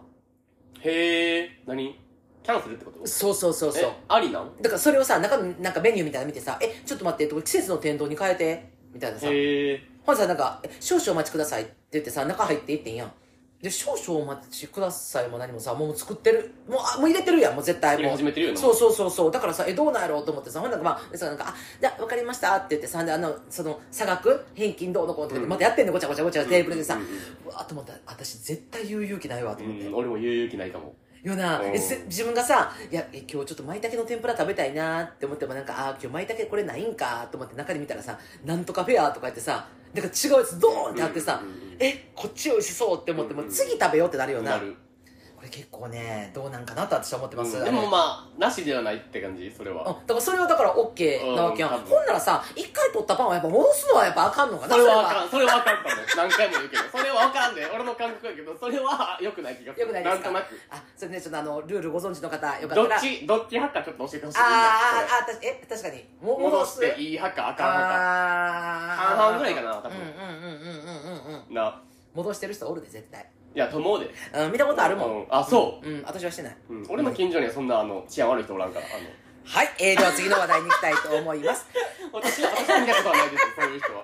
[0.79, 1.95] へえ何？
[2.43, 3.05] キャンセルってこと？
[3.07, 3.93] そうそうそうそうえ。
[4.07, 4.51] ありなん？
[4.61, 9.27] だからそれをさ、中のなんかメニューみたいなの見てさ、え、ちょっと待って、季節の天丼に変えて、みたいなさ。
[9.27, 9.81] ほんで
[10.15, 13.11] さ、なんか、え少々お待ちくださいって言ってさ、中入っていってんやん。
[13.61, 16.53] で、少々お待ちくださいも何もさ、もう作ってる。
[16.67, 18.11] もう、あもう入れてるやん、もう絶対もう。
[18.11, 19.31] 始めてるよなそうそうそうそう。
[19.31, 26.97] だからさ、え、どうなんやろうと思ってさ、ほんなんかまあ、でさ、なんか、あ、じゃあ、わかりましたって言ってさ、で、あの、その、差額返金どうのこうのとかで、うんまたやってんのごちゃごちゃごちゃテーブルでさ、
[27.45, 29.85] うわーと思ったら、私絶対言う勇気ないわと思って。
[29.85, 44.67] うん俺も言う勇気ないかもよなうんえせ自分がさいやえ今日ちょっと舞茸の天ぷら食べたいなって思ってもなんかあー今日舞茸これないんかと思って中で見たらさなんとかフェアとか言ってさなんか違うやつドーンってあってさ、うんうんうんえこっち美味しそうって思ってもうんうん次食べようってなるよな、なる。
[44.67, 44.77] これ
[45.51, 47.65] 結構ねどうなんかなと私は思ってます、うん。
[47.65, 49.51] でもまあなしではないって感じ？
[49.51, 49.83] それは。
[49.83, 54.73] あだからそれはだから OK なわけやん、ほんならさ一回取ったパンはやっぱ戻すのはやっぱあかんのかな。
[54.73, 55.29] それはあかん。
[55.29, 55.95] それはあかんかも。
[56.15, 56.83] 何回も言うけど。
[56.89, 57.65] それはあかんで。
[57.67, 59.87] 俺の感覚やけどそれは良くない気がする。
[59.87, 60.29] よくないですか？
[60.29, 60.59] んとなく。
[60.71, 64.37] あそれねちょっとあのルールご存知の方よかったどらっちどっち派かちょっと教えてほしい。
[64.39, 64.55] あーあー
[65.03, 66.05] あーたえ確かに。
[66.21, 69.17] も戻していい派かあかん派か。
[69.17, 69.97] 半々ぐらいかな多分。
[69.97, 71.53] うんうんうんうんうんうんうん。
[71.53, 71.81] な。
[72.13, 74.09] 戻してる人おるで絶対いやと思うで。
[74.33, 75.25] うん見たことあるもん、うん。
[75.29, 75.89] あそう。
[75.89, 76.57] うん私はしてない。
[76.69, 76.85] うん。
[76.89, 79.09] 俺の近所にはそんなあの治安悪い人おらんからあの。
[79.43, 81.65] はい、えー、では次の話題に行きたいと思います。
[82.13, 84.03] 私は私は見たことはないですそういう人は。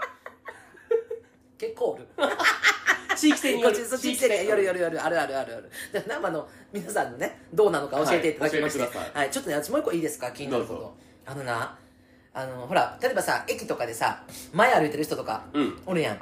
[1.57, 2.07] 結構おる。
[3.15, 3.75] 地域性による。
[3.75, 5.03] こっちそっち来てね夜夜夜。
[5.03, 5.71] あるあるあるある。
[5.91, 8.79] で生の皆さんのねどうなのか教えていただきまして。
[8.79, 11.77] はい教えてくださはい、ちょっとね私もう一個いいですか気になるこどうとあのな
[12.33, 15.81] あのほら例えばさ駅とかでさ前歩いてる人とかうん。
[15.85, 16.21] おるやん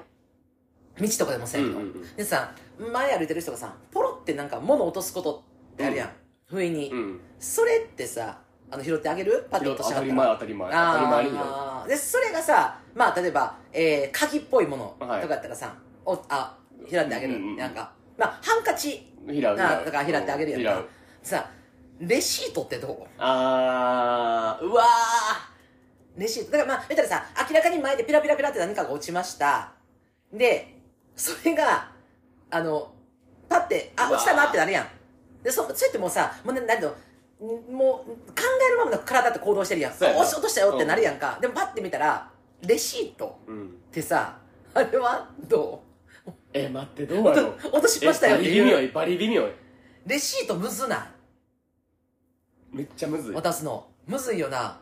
[0.99, 2.15] 道とかでもせんの、うんうんうん。
[2.15, 2.51] でさ
[2.91, 6.09] 前歩いてる人がさポロってなんか物落とすことってあるやん、
[6.47, 7.19] 不意に、うん。
[7.39, 8.39] それってさ
[8.71, 9.47] あの拾ってあげる？
[9.51, 10.71] パッと落とし当たり前当たり前。
[10.71, 16.57] 当たり前でそれがさまあ例えば、えー、鍵っぽいものとかはいやったらさ、おあ
[16.89, 17.57] 拾ってあげる、うんうんうん。
[17.57, 17.91] なんか。
[18.17, 19.11] まあハンカチ。
[19.25, 20.87] なだから拾ってあげるやんか。
[21.21, 21.49] さ
[21.99, 24.65] レシートってどうあー。
[24.65, 24.83] うわ
[26.17, 26.51] レシート。
[26.51, 29.73] だからまあ言ったらさ明らかに前でピラピラピラって何かが落ちました。
[30.33, 30.74] で
[31.15, 31.91] それが
[32.51, 32.93] あの
[33.49, 34.87] パッてあ落ちたなってなるやん。
[35.43, 36.91] でそそうやってもうさもうななんていう
[37.41, 38.15] のんもう考
[38.67, 39.93] えるままの体って行動してるやん。
[39.93, 42.29] そう落し落としたよってなるやんか、でもパッて見たら
[42.61, 43.67] レシートーうん。
[43.67, 44.37] ってさ
[44.73, 45.83] あれはど
[46.53, 47.55] え待ってどううやろう？
[47.73, 48.63] 落としましたよえっていう。
[48.63, 49.51] バリ微妙いバリ微妙い
[50.05, 50.99] レシートむずない。
[52.71, 53.35] めっちゃむずい。
[53.35, 53.87] 渡すの。
[54.05, 54.79] むずいよな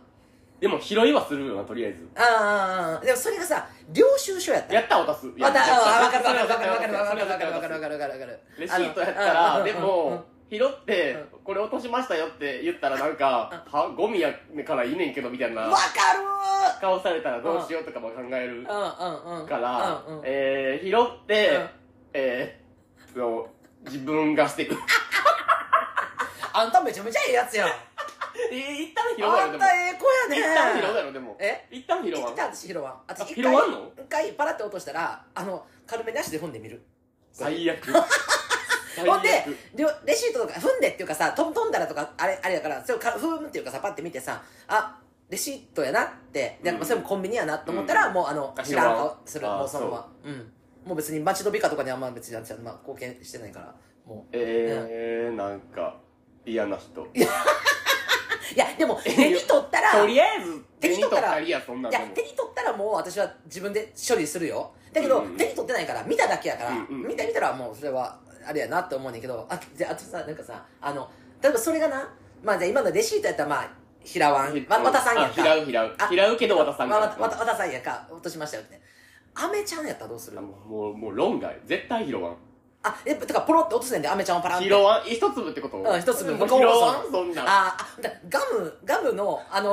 [0.64, 2.08] でも拾いはするよなとりあえず。
[2.16, 4.70] ああああでもそれがさ領収書やった。
[4.70, 5.28] らやったら渡す。
[5.28, 8.40] わかるわかるわかるわわかるわかるわかるわかるわかるわかるわかるかるわかるわかる。
[8.58, 13.16] レシートやったらでも拾ってこれ落としましたよって言ったらなん。
[13.18, 14.32] かはゴミや
[14.66, 15.64] からいいねんけどみたいな。
[15.64, 18.64] わかる顔されたらどうしようとかも考える。
[18.66, 21.70] からえー拾ってうん。
[22.14, 23.44] えー
[23.86, 24.78] 自分がしていく
[26.54, 27.70] あんためちゃめちゃええやつやん
[28.52, 31.38] えー一旦拾うやろでもあんたええ子やね一旦拾うやろでも。
[31.40, 31.68] え？
[31.72, 32.94] 一旦拾わん一旦私拾わん。
[33.08, 33.92] 私一拾わんの？
[33.98, 36.82] 一回パラって落としたらあの軽めなしで踏んでみる。
[37.32, 37.80] 最悪。
[38.96, 39.56] 最ほんで悪
[40.06, 46.86] レレシートとか踏んでっていうかさ飛ん飛んだらとかあれあれやからそれをか踏むっていうかさパッて見てさあレシートやなってで、うん。
[46.86, 48.14] それもコンビニやなと思ったら、うん。
[48.14, 50.12] もうあのあ知らん顔するもうそのまま。
[50.26, 50.54] うん。
[50.86, 53.74] もう別に待ち飛びかとかにはまあ別に私はまあ貢献してないから
[54.06, 55.96] もえーなんか
[56.46, 57.02] 嫌な人。
[57.02, 57.08] う
[58.56, 61.66] いやでも手に取ったらとりあえず手に取ったたらいいや手
[62.22, 64.72] に取ったらもう私は自分で処理するよ。
[64.92, 69.46] だけど、うん手に取ってないから見ただけやから、うんうん見た見たらもうそれはあれやなって思うねんけど。
[69.50, 71.10] あじゃああとさなんかさあの
[71.42, 72.10] 例えばそれがな
[72.44, 73.70] まあじゃあ今のレシートやったらまあ
[74.04, 75.42] 拾わんわ渡さんやんか。
[75.42, 75.96] あ拾う拾う。
[75.98, 78.08] あ拾うけど渡さんわわかわ渡さんやんか。
[78.12, 78.82] 落としましたよって
[79.36, 80.40] アメちゃんやったらどうする？
[80.42, 81.58] もうもう論外。
[81.66, 82.38] 絶対拾わん
[82.84, 84.68] あえだからポロって落とすねんでアメちゃんをパランって。
[84.68, 86.36] 拾わん一粒ってことうん一粒。
[86.36, 89.72] もう拾わんそんなんああだガムガムのあの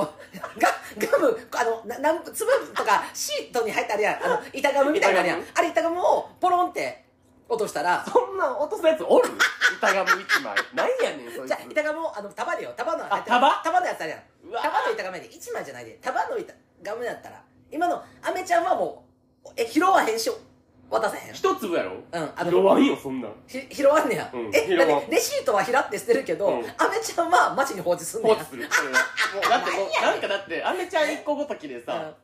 [0.58, 0.68] ガ
[1.10, 7.04] ガムあのななん粒とかシートに入ってあるやんあの板ガムみたいなのあるやん板あれ板ガムをポロンって
[7.48, 9.28] 落としたらそんなん落とすやつおる
[9.76, 17.42] 板ガム一枚何やねんそいつじゃあ板ガムをあの束でよ束のあ束束のやつあるやんうわ束の板ガムやで1枚じゃないで束の板ガムやったら
[17.72, 19.04] 今のアメちゃんはも
[19.44, 20.30] うえ拾わへんし
[20.90, 21.34] 渡せへん。
[21.34, 21.92] 一粒やろ？
[21.92, 23.32] うんあの拾わんよそんなん。
[23.46, 24.88] ひ拾わんねや、うんえ拾わん。
[24.88, 26.54] だってレシートは拾って捨てるけど、うん。
[26.56, 28.34] アメちゃんは街に放置すんねや。
[28.34, 28.68] 放置する。
[28.70, 28.98] それは
[29.34, 31.84] もうだってもうなんかだってアメちゃん一個ごときでうん。
[31.84, 32.14] さっ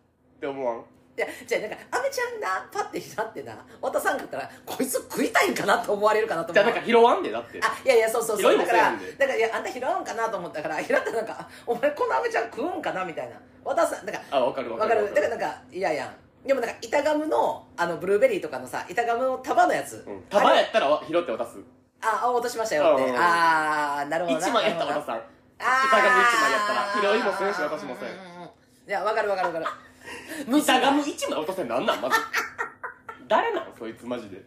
[0.41, 0.85] て思わん？
[1.17, 6.55] いやじゃあなんかアメちゃんなパッて拾ってな渡さんかったらこいつ食いたいんかなと思われるかなと思う。
[6.55, 7.59] じゃあなんか拾わんでだって。
[7.63, 8.57] あいやいやそうそうそう。
[8.59, 9.25] もだからせえへんで。
[9.25, 13.37] だからいやあんた拾うんかなと思ったから拾ったらなんかお前このアメちゃん食うんかなみたいな。
[13.65, 15.07] 渡さんだからあわかるわわかかる。
[15.09, 16.15] るだからなんか嫌やん
[16.47, 20.23] でもなんか板ガムのあのブルーベリーとかのさ板ガムの束のやつ、うん。
[20.31, 21.59] 束やったら拾って渡す。
[22.01, 24.47] ああ落としましたよって、うんうんああなるほどな。
[24.47, 25.21] 一枚やったら渡さん。
[25.59, 25.65] 板
[25.97, 26.75] ガム一枚やった
[27.09, 28.09] ら拾いもせんし渡しもせん。
[28.11, 28.45] うう
[28.87, 29.67] ういやわかるわかるわかる。
[30.59, 32.17] 板ガム一枚落とせんなんなんまず。
[33.29, 34.41] 誰なんそいつマジで。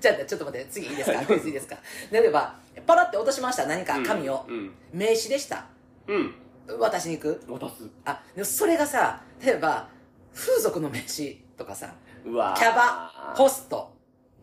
[0.00, 1.18] じゃあちょっと待って次いいですか？
[1.26, 1.76] クイズいいですか？
[2.12, 2.54] 例えば
[2.86, 3.66] パラって落としました？
[3.66, 4.72] 何か紙を、うん。
[4.92, 5.64] 名刺でした？
[6.06, 6.34] うん。
[6.78, 7.42] 渡しに行く？
[7.48, 7.88] 渡す。
[8.04, 9.88] あでもそれがさ例えば
[10.34, 12.58] 風俗の名刺とかさうわー。
[12.58, 13.92] キャバホスト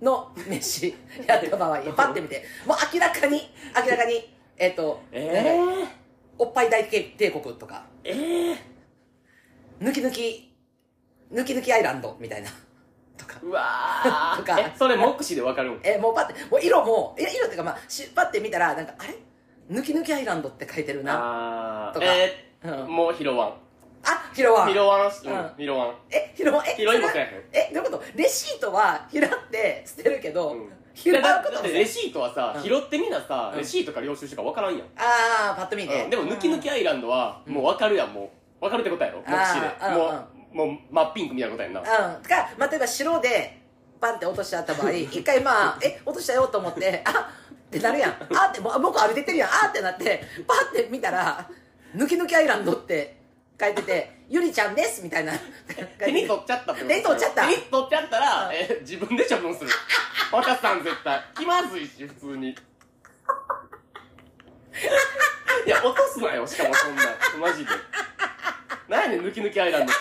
[0.02, 0.94] の名刺
[1.28, 3.42] やった場合パッて見てもう明らかに
[3.76, 5.92] 明らかにえっ、と、えなんか
[6.38, 7.86] おっぱい大帝国とか。
[8.04, 8.58] ー、えー、
[9.80, 10.54] 抜き抜き
[11.32, 12.50] 抜き抜きアイランドみたいな
[13.18, 13.40] とか。
[13.42, 14.54] うわ とか。
[14.56, 15.80] ーえそれ目視でわかるん？
[15.84, 19.16] えもうパッてもう色も色っていうかまあしパッて見たらなんかあれ？
[19.70, 21.92] 抜き抜きアイランドって書いてるな。
[21.94, 22.06] とか。
[22.06, 22.84] えー。
[22.84, 22.92] うん。
[22.92, 23.54] もう拾わん
[24.04, 25.12] あ拾わん拾わうん
[26.10, 28.04] え拾わんえんえどういうこと？
[28.16, 30.70] レシートは拾って捨てるけど、うん。
[30.94, 32.64] 拾うだこともだってレシートはさ、うん。
[32.64, 33.60] 拾ってみなさ、うん。
[33.60, 36.10] レシートから領収書か分からんやん、ああパッと見て、うん。
[36.10, 38.32] でも抜き抜きアイランドはもう分かるやんも
[38.62, 38.62] う。
[38.62, 39.24] 分かるってことやろ？
[39.26, 39.68] 目視で。
[39.96, 41.80] もうもう真っピンクみたいなことやんな。
[41.80, 41.88] うん。
[42.24, 43.62] か、まあ、例えば白で
[44.02, 48.12] パンって落としちゃった場合一回まあえ落としたよと思ってあってなるやん。
[48.12, 49.50] あって僕歩いてってるやん。
[49.50, 51.50] あってなってパッて見たら
[51.96, 53.19] 「抜き抜きアイランド」って
[53.60, 55.34] 書いてて「ゆりちゃんです」みたいな。
[55.98, 57.48] 手に取っちゃったってこと手に取っちゃった。
[57.48, 58.54] 手に取っちゃったら、うん。
[58.54, 59.70] え自分で処分する。
[60.32, 61.22] 渡さん絶対。
[61.36, 62.50] 気まずいし普通に。
[65.66, 67.04] いや落とすなよしかもそんな。
[67.40, 67.72] マジで。
[68.88, 69.96] 何やねん抜き抜きアイランドっ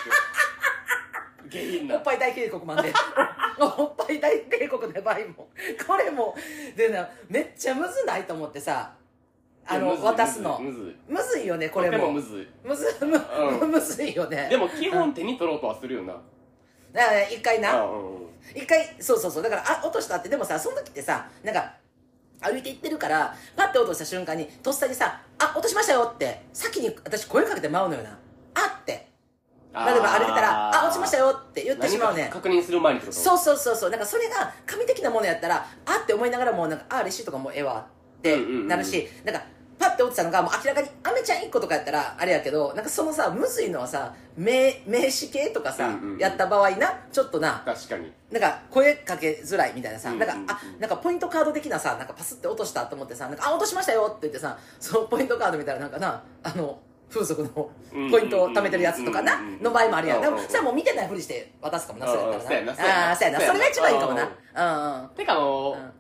[1.49, 1.51] て。
[1.51, 1.97] 下品な。
[1.97, 2.93] おっぱい大帝国まで。
[3.59, 5.49] おっぱい大帝国の場合も。
[5.87, 6.37] これも。
[6.77, 8.93] でなめっちゃむずないと思ってさ
[9.71, 10.59] あの渡すの。
[10.59, 11.47] むずいむずい。
[11.47, 12.49] よねこれでももむずい。
[12.65, 14.49] むずむ,、ずいよね。
[14.51, 16.15] でも基本手に取ろうとはするよな。
[16.93, 17.85] だから一回な、
[18.55, 19.43] 一回そうそうそう。
[19.43, 21.75] だからあ落としたってでもさその時ってさなんか
[22.41, 28.19] 歩いていってるからパッて落とした瞬間にとっさにさ「あ落としましたよ」って先に私声かけてまうのよな
[28.55, 29.07] 「あ」って。
[29.71, 32.31] 例えば歩いてたら「あ落ちましたよ」って言ってしまうね。
[32.33, 33.91] 確認する前にそうそうそうそう。
[33.91, 37.87] なんかそれが紙的なものやったら「あ」って思いながらもなんか「あレシートがもうええわ」
[38.19, 39.43] ってなるし、なんか
[39.79, 46.19] パッて落ちたのがもう明らかにアメちゃん1個とかやったらあれやけどなんかそのさむずいのはさ名名刺系とかさ、うんうんうん。
[46.19, 48.13] やった場合なちょっとな確かに。
[48.31, 50.43] なんか声かけづらいみたいなさ、うんなんか、うん。
[50.43, 56.79] うんあ、なんかポイントカード的なさ、なんかパスって落としたと思ってさ、なんか、あ、落としましたよって言ってさ、そのポイントカード見たらなんかな、あの、
[57.11, 65.93] 風俗のうんポイントを貯めてるやつとかなうんうんうんの場合もあるやんでもうんうんそれはもう見てないふりして渡すかもなそれやったらうんなそうやなそうやなそれが一番いいかもなうんうんてかあのうん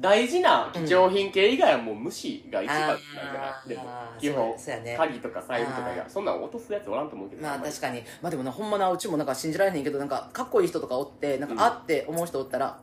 [0.00, 3.82] 大事な貴重品系以外はもう無視が一番なんじゃないでも
[4.18, 4.54] 基本
[4.96, 8.02] 鍵とか財布とかがそんなん落とすやつおらんと思うけどまあ確かに。
[8.22, 12.80] まあでもなほんまなうちもなんか信じられへんけどなんかかっこいい人とかおってなんかあって思う人おったら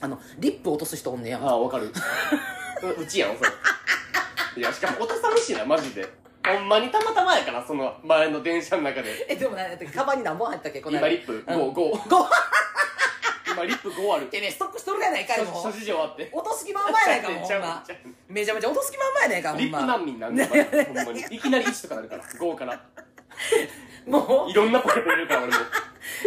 [0.00, 1.38] あのリップ落とす人おんねや。
[1.38, 1.92] んああわかる。
[2.98, 3.50] うちやんそれ。
[4.56, 6.06] いやしかも落とさんしなマジで。
[6.46, 9.10] ほんまにたまたまやからその前の電車の中で。
[9.28, 11.44] えでもなカバンに何本入ったっけこの今リップ。
[11.46, 12.26] 55、うん5
[13.58, 14.24] 今リップ5ある。
[14.26, 15.62] ってねストックしとるやないかいもう。
[15.62, 16.30] 諸事情あって。
[16.32, 17.84] 落とす気満々やないか もうほんま。
[18.28, 20.48] めちゃめちゃ落とす気満々やないかほリップ難民なんだよ
[20.86, 21.20] ほんまに。
[21.20, 22.80] いきなり1とかなるから5から。
[24.06, 24.50] もう。
[24.50, 25.58] いろんなポケット入れるから俺も。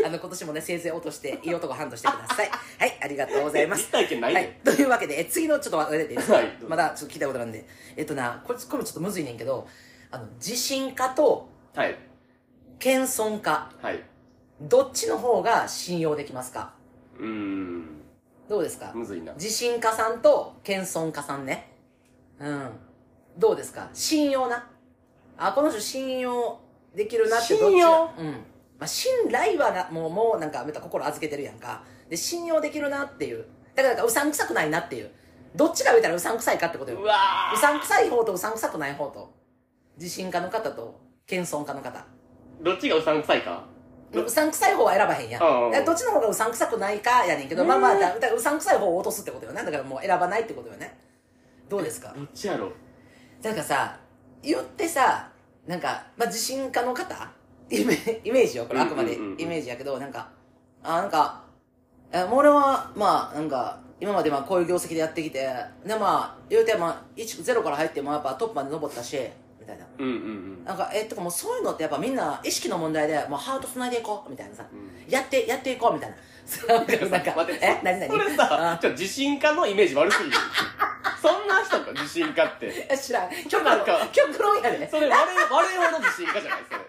[0.06, 2.50] あの今年もねせいぜい落としていい男ハンドしてください。
[2.80, 3.82] はいありがとうございます。
[3.84, 7.66] 実体験ないはでい、というわけでえ次のちょっと忘れていいですか、はいまだちょっと聞いたことなんで。
[7.98, 9.68] えっとなこれこれもちょっとむずいねんけど
[10.12, 11.98] あの自信家とはい。
[12.80, 14.04] 謙遜家はい。
[14.62, 16.74] どっちの方が信用できますか？
[17.22, 18.02] うーん。
[18.50, 18.92] どうですか？
[18.94, 19.32] むずいな。
[19.34, 21.72] 自信家さんと謙遜家さんね。
[22.40, 22.70] うん。
[23.38, 23.90] どうですか？
[23.94, 24.68] 信用な？
[25.38, 26.60] あこの人信用
[26.96, 28.10] できるなってどっち信用？
[28.18, 28.32] うん。
[28.80, 31.84] まあ、信頼はなもうもうなんかまた心預けてるやんか。
[32.10, 33.46] で信用できるなっていう。
[33.76, 35.12] だからうさんくさくないなっていう。
[35.56, 37.00] どっちが言うたらうさんくさいかってことよ。
[37.00, 37.16] うわ
[37.54, 39.34] うさんくさい方とうさんくさくない方と。
[39.98, 42.00] 自信家の方と謙遜家の方。
[42.00, 42.04] ー
[42.64, 43.66] どっちがうさんくさいか？
[44.14, 45.86] うさんくさい方は選ばへんやん。
[45.86, 50.98] どっちの方がうさんくさくないかやねんけど、まあまあだだからうさんくさい方を落とすってことよねだからもう選ばないってことよね。
[51.70, 52.14] どうですか？
[52.16, 52.72] どっちやろ
[53.42, 53.98] なんかさ
[54.44, 55.30] 言ってさ
[55.66, 57.30] なんか、まあ、自信家の方？
[57.70, 58.66] イメージよ。
[58.66, 60.28] これあくまでイメージやけどなんか
[60.84, 61.44] あなんか
[62.12, 65.40] えもう俺はまあなんか今までまあこういう業績でやってきて
[65.86, 69.18] でまあ言うてまあ1ゼロから入ってもやっぱトップまで登ったし
[70.02, 70.18] うんうんう
[70.62, 70.66] ん。
[70.66, 75.12] なんかえとかもうそういうのってやっぱみんな意識の問題でもうハートつないでいこうみたいなさ、うん。
[75.12, 76.16] やってやっていこうみたいな。
[76.68, 80.36] なんか待って え何何それさちょっと自信家のイメージ悪すぎる。
[81.22, 82.88] そんな人か自信家って。
[82.92, 83.30] あ 知らん。
[83.48, 84.90] 極論なんか極論やで。
[84.90, 86.80] それ悪い悪い方の自信家じゃないそれ。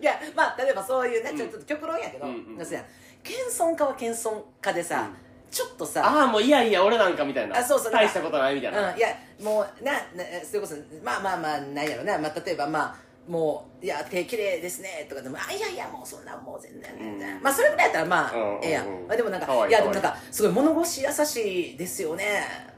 [0.00, 2.84] いやまあ例えばそういうね、うんちょっと極論やけど、うんうんそうや
[3.24, 5.10] 謙遜家は謙遜家でさ、
[5.50, 7.58] ちょっとさああもういやいや俺なんかみたいな。
[7.58, 9.08] あそうそう大したことないみたいな、うん、いや
[9.42, 10.00] もうなな
[10.44, 12.96] それこそまあまあまあなんやろな、まあ、例えばまあ
[13.30, 17.42] もう「いや手綺麗ですね」とかでも「あいやいやもうそんなもう全然全然、うん。
[17.42, 18.32] まあそれぐらいやったらまあ、
[18.62, 22.68] ええやん、まあ、でもなんかいいやでもなんかかすごい物腰優しいですよね。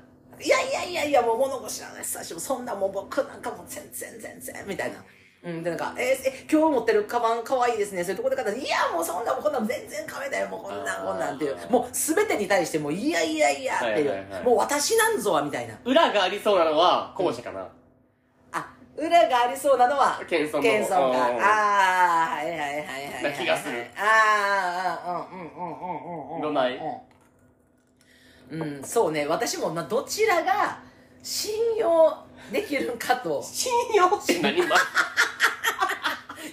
[0.43, 5.05] いやいやいやいやもう物腰優しいそんなもう僕なんかもう全然全然みたいな
[5.43, 8.05] うん、でなんか、えーえ今日持ってるカバン可愛いですね。
[8.05, 10.49] そういうとこで買ったら、いや、もうそんな、こんなん全然可愛いだよ。
[10.49, 11.57] もうこんなん、こんなんっていう。
[11.71, 13.95] もう全てに対して、もういやいやいやっていう。
[14.11, 15.75] はいはいはいもう私なんぞは、みたいな。
[15.87, 17.67] 裏がありそうなのは後者かな、
[18.53, 21.31] あ、裏がありそうなのは、謙遜の謙遜が。
[21.31, 23.23] うんああ、はいはいはいはいはい。
[23.23, 26.43] な気がするああ、うんうんうんうんうんうん。
[26.43, 26.79] どない
[28.51, 29.27] うん、うん、そうね。
[29.27, 30.81] 私も、まあ、どちらが
[31.23, 32.15] 信用
[32.53, 33.43] できるかと。
[33.43, 34.61] 信用って何？
[34.67, 34.77] ま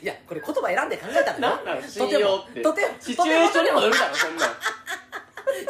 [0.01, 1.55] いや、これ言葉選んで考えたのよ。
[1.55, 2.61] なんなの信用って。
[2.61, 4.49] とても、シチュエーションにもよるだろそんなん。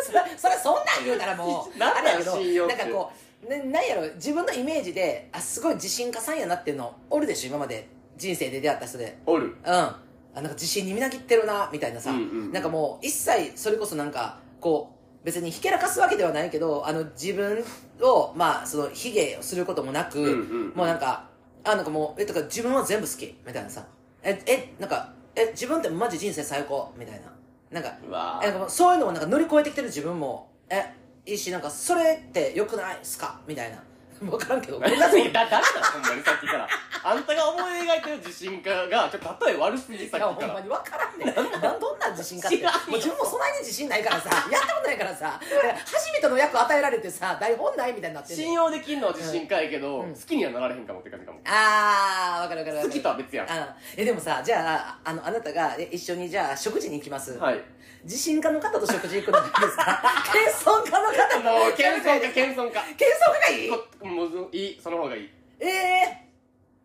[0.03, 2.35] それそれそんなん言うたらもう あれやけど
[2.67, 3.11] なんかこ
[3.45, 4.01] うななんやろ？
[4.15, 7.87] 自分のイメージであすごい自信家さんやなっていうのおるでしょ今まで。
[8.17, 9.15] 人生で出会った人で。
[9.27, 9.45] おる。
[9.45, 9.73] うん。
[9.73, 10.01] あ
[10.33, 12.51] なんか自信にみなぎってるなみたいなさ、うんうんうん。
[12.51, 14.96] なんかもう一切それこそなんかこう
[15.27, 17.61] 別にひけらかすわけではないけどあの自分
[18.01, 20.33] をまあその卑下をすることもなく、うんうんう
[20.69, 20.73] ん。
[20.73, 21.25] もうなんか
[21.65, 23.85] あなんかもうえとか自分は全部好きみたいなさ。
[24.23, 27.27] ええなんかえ自分ってマジ人生最高みたいな。
[27.71, 30.93] なんかえなんかそういうのをなんか乗り越えてきてる自分もえ
[31.25, 33.41] いいしなんかそれってよくないっすか？
[33.45, 33.83] みたいな。
[34.23, 34.79] 分からんけど。
[34.79, 36.69] こんなだ誰だほんまにさっきから
[37.09, 40.27] あんたが思い描いてる自信家がちょっと例え悪すぎさっきから。
[40.33, 41.61] ほんまに分からんねん。
[41.61, 42.57] なんどんな自信かって。
[42.57, 42.79] 知らんよ。
[42.87, 48.45] もう自分もそんなに自信ないからさやったことないからさ初めての役与えられてさ台本ないみたいになってんねん。
[48.45, 50.13] 信用できんのは自信家やけど、うん。
[50.13, 52.89] 好きにはなられへんかもって感じかもあー分かる分かる分かる。
[52.89, 53.49] 好きとは別やん。
[53.49, 57.61] あえでもさじゃああのあなたがえ一緒にじゃあ食事に行きます、はい。
[58.03, 60.01] 自信家の方と食事行くのいいですか？
[60.33, 62.81] 謙遜家の方もう謙遜か謙遜か。
[62.97, 63.69] 謙遜家がいい？
[63.69, 64.79] こもういい。
[64.81, 65.29] その方がいい。
[65.59, 66.26] ええ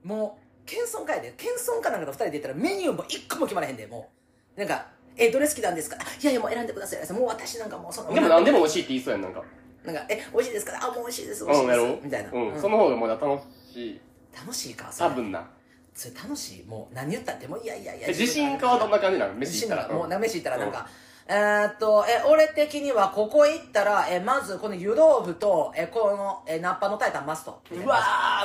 [0.04, 4.10] もう謙遜家やで謙遜家なんかと二人で言ったらメニューも一個も決まらへんでも
[4.56, 4.58] う。
[4.58, 4.86] なんか
[5.16, 5.96] えどれ好きなんですか？
[5.96, 7.12] いやいやもう選んでください。
[7.12, 9.42] もう私なんかもうそのでも何でも美味しいって言いそうやんなんか。
[9.84, 10.78] なんかえ美味しいですか？
[10.80, 11.44] あもう美味しいです。
[11.44, 12.05] 美味しいです。
[12.05, 12.61] みたいな、うん、うん。
[12.61, 13.42] その方がまだ楽
[13.72, 14.00] しい。
[14.34, 15.11] 楽しいかそれ。
[15.11, 15.48] 多分な。
[15.94, 16.64] それ楽しい。
[16.64, 18.09] もう何言ったってもういやいやいや。
[18.09, 19.34] え自信家はどんな感じなの？
[19.34, 19.94] 自飯行ったら。
[19.94, 20.88] もうな飯行ったらなんか、
[21.29, 27.62] えーっと、え、俺的にはここ行ったら、え、まずこの湯豆腐と、え、この、え、ナッパの炊いたマスト。
[27.70, 27.97] うわ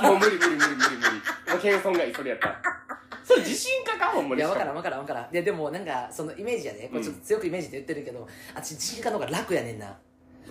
[0.02, 0.76] ーもう無理無理無理無理無理。
[0.76, 0.88] も
[1.54, 2.48] うの謙遜がいいそれやった。
[2.50, 2.62] ら
[3.24, 4.06] それ自信家か？
[4.10, 4.42] ほんまに。
[4.42, 5.32] いや、わからんんわからんわからん。
[5.32, 9.98] で、でもなんか、そのイメージやで、これちょっと強くイメージって言ってるけど、あっち自信家の方が楽やねんな。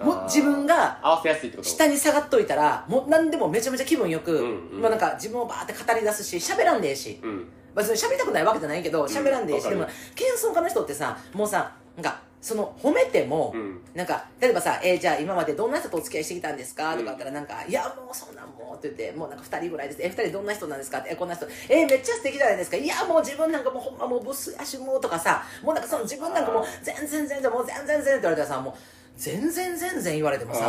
[0.02, 1.68] もう自分が合わせやすいってこと？
[1.68, 4.80] 下に下がっといたら、もう何でもめちゃめちゃ気分よく、うんうん。
[4.82, 7.20] まあなんか自分をバーって語り出すし、喋らんでええし。
[7.22, 7.48] うん。
[7.74, 13.80] 別に喋りたくないわけじゃないけど、喋らんでええし、でもわかる、謙遜家の人ってさ、もうさ、なんか、その、褒めても、うん。
[13.94, 16.92] なんか、例えばさ、えーじゃあ今までどんな人とお付き合いしてきたんですか？
[16.92, 20.02] うんとかあったらなんか、いや、もうそんなんもうって言って、もうなんか二人ぐらいです。
[20.02, 20.98] え、二人どんな人なんですか？
[20.98, 22.76] って、え、こんな人、えーめっちゃ素敵じゃないですか？
[22.76, 28.74] いや、もう自分なんかもうほんまもうブスやし、もうとかさ、もうなんかその自分なんかもう全然全然、もう全然全然って言われたらさ、もう、
[29.16, 30.60] 全然全然言われてもさ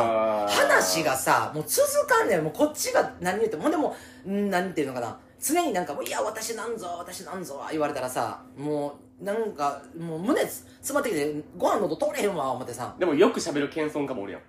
[0.48, 3.64] 話がさもう続かんねんもうこっちが何言っても。
[3.64, 3.94] ほんでも
[4.26, 5.20] うんなんていうのかな。
[5.38, 12.96] 常になんかもう「いや私なんぞ私なんぞ」言われたらさもうなんかもう胸つ詰まってきてご飯のど通れへんわ思ってさ。
[13.00, 14.42] でもよく喋る謙遜家もおるやん。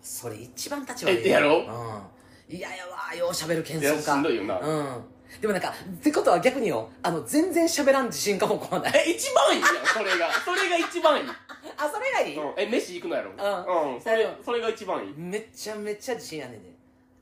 [0.00, 1.58] それ一番立ち悪いえやろ？
[1.58, 2.56] うん。
[2.56, 4.58] 嫌やわよう喋る謙いや遜家しんどいよな。
[4.58, 5.04] うん。
[5.40, 8.92] でもなんかってことは逆によあの全然喋らん自信かもこわない。
[9.06, 10.32] え一番いいやんそれが。
[10.44, 11.26] それが一番いい。
[11.76, 12.52] あそれがいい、うん。
[12.56, 13.30] え飯行くのやろ？
[13.32, 13.34] う
[13.90, 13.94] ん。
[13.94, 14.00] うん。
[14.00, 15.14] それそれが一番いい。
[15.16, 16.70] めちゃめちゃ自信やねんで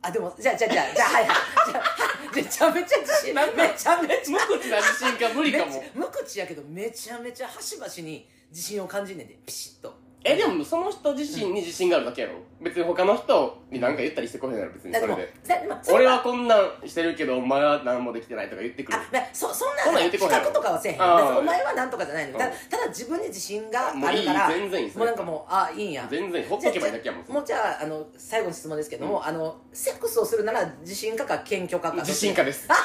[0.03, 1.36] あでもじゃあじゃあじゃあじゃあはいはい。
[1.68, 3.42] じゃめちゃめちゃ自信め
[3.76, 4.49] ちゃめちゃ。
[4.49, 5.84] 無口な自信家無理かも。
[5.94, 9.94] 無口やけどめちゃめちゃ端々に自信を感じんねんでピシッと
[10.25, 12.35] えでもその人自身に自信があるだけやろ？
[12.61, 15.33] 別に他の人に何か言ったりしてこへんやろ別にそれで。
[15.47, 18.99] だでもそれ俺はこんなんしてるけどお前は何もできてないとか言ってくる。
[18.99, 20.99] あだそそんなそんなん言って較とかはせえへん。
[20.99, 22.39] 別にお前はなんとかじゃないの。
[22.39, 22.53] ただうん。
[22.69, 26.07] ただ自分に自信があもういいるから全然いいもうなんかもうあいいんや。
[26.11, 32.69] 全然ほっとけばいいだけやもんじゃあもうじゃああの最後の質問ですけども、あのセックスをするなら自信家か謙虚家か自信家です。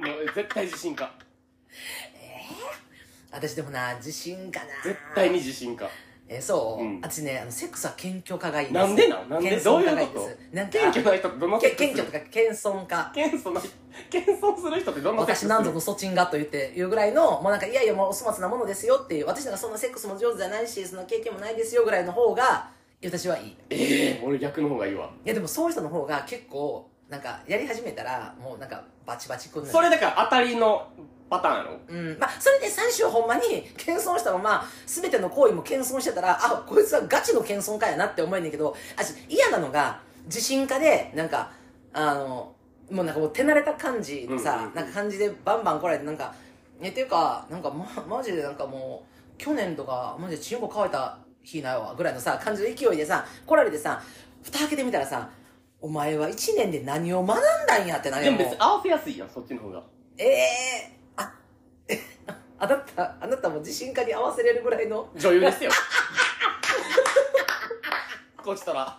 [0.00, 1.10] もう絶対自信家
[3.36, 4.66] 私でもな自信かな。
[4.82, 5.88] 絶対に自信家
[6.28, 7.00] えそう、うん。
[7.00, 8.74] 私ねあのセックスは謙虚家がいいです。
[8.74, 9.28] なんでなん？
[9.28, 9.50] なんで？
[9.50, 13.60] 謙遜家がいいどういうですなんか謙虚な人ってどのけ謙虚とか謙遜家謙遜な
[14.10, 22.70] 謙遜する人ってどんな私なんぞのそちんがと言っていうぐらいのもうなんかいやいやもうお粗末なものですよっていう私なんかそんなセックスも上手じゃないしそんな経験もないですよぐらいの方が
[23.04, 23.46] 私はいい。
[23.50, 25.10] いええ俺逆の方がいいわ。
[25.24, 30.88] やでもそういう人の方が結構なんかやり始めたらもうなんかバチバチくんそれだから当たりの
[31.28, 31.78] パターンやろ。
[31.88, 33.42] うん、まあそれで最初ほんまに
[33.76, 41.50] 謙遜したまま全ての行為も謙遜してたらあこいつはガチの謙遜家やなって思えんねんけどあし嫌なのが自信家でなんか
[41.92, 42.54] あの
[42.90, 46.34] もうなんかもう手慣れた感じのさ、うんうんうんなんか感じでバンバン来られてなんか
[46.80, 54.02] えっていうかなんか、ま、マジでなんかもう去年とかマジでチンコ乾いた日ないわぐらいのさ感じの勢いでさ来られてさ
[54.42, 55.30] 蓋開けてみたらさ
[55.80, 59.82] お前は1年で何を学んだんやってなでも別に合わせやすいやんそっちの方が。
[60.18, 60.95] ええあ、え、
[62.58, 65.08] あなた、あなたも自信家に合わせれるぐらいの。
[65.14, 65.70] 女優ですよ
[68.42, 68.98] こっちとら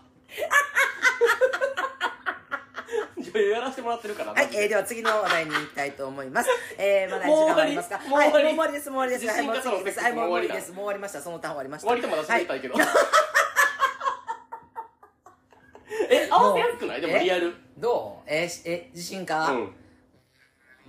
[3.17, 6.49] 女優やらせてもらってるからはい、えー、では次の話題に行きたいと思います。
[6.77, 7.97] えー、まだ時間はありますか？
[7.99, 9.35] もう終わりはい、もう終わりです、もう終わりです。
[9.37, 9.99] はい、もう次です。
[9.99, 10.71] はい、もう終わりです。
[10.71, 11.21] もう終わりました。
[11.21, 11.87] そのターン終わりました。
[11.87, 12.75] 割とまだ喋りたはいいけど、
[16.09, 17.01] え合わせやすくない？
[17.01, 17.19] でもえ？
[17.19, 18.29] リアルどう？
[18.29, 19.73] えーしえ、自信家、うん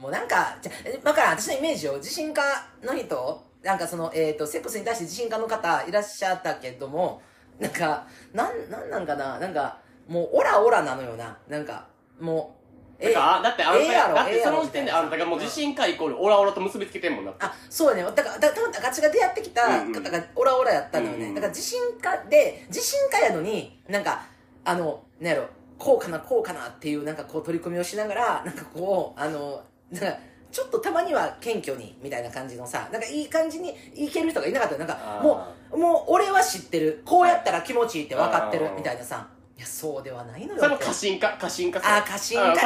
[0.00, 2.42] もうなんか、じゃ、えわからん、私のイメージを、自信家
[2.82, 7.20] の人、なんかその、えっ、と、セックスに対して自信家の方いらっしゃったけども、
[7.58, 11.36] なんか、なん、なんなんかな、なんか、もう、オラオラなのよな。
[11.48, 11.86] なんか、
[12.20, 12.58] もう、
[13.04, 18.10] だからだってあんたええやろがだってその時点であんたがもう自信家イコールオラオラと結びつけてんもんなあそうやね。
[18.12, 21.34] だからだからガチが出会ってきた方がオラオラやったのよね、うんうん。
[21.36, 24.26] だから自信家で自信家やのになんか
[24.64, 30.18] あのなんやろこうかなこうかなっていうなんかこう取り組みをしながらなんかこうあのなんか
[30.50, 37.02] ちょっとたまには謙虚にみたいな感じのさなんかいい感じにいける人がいなかったよなんかもうもう俺は知ってる。
[37.04, 39.28] こうやったら気持ちいいって分かってるみたいなさ。
[39.56, 42.60] いやそうではないのよそれも過信家過信家あ過信家か。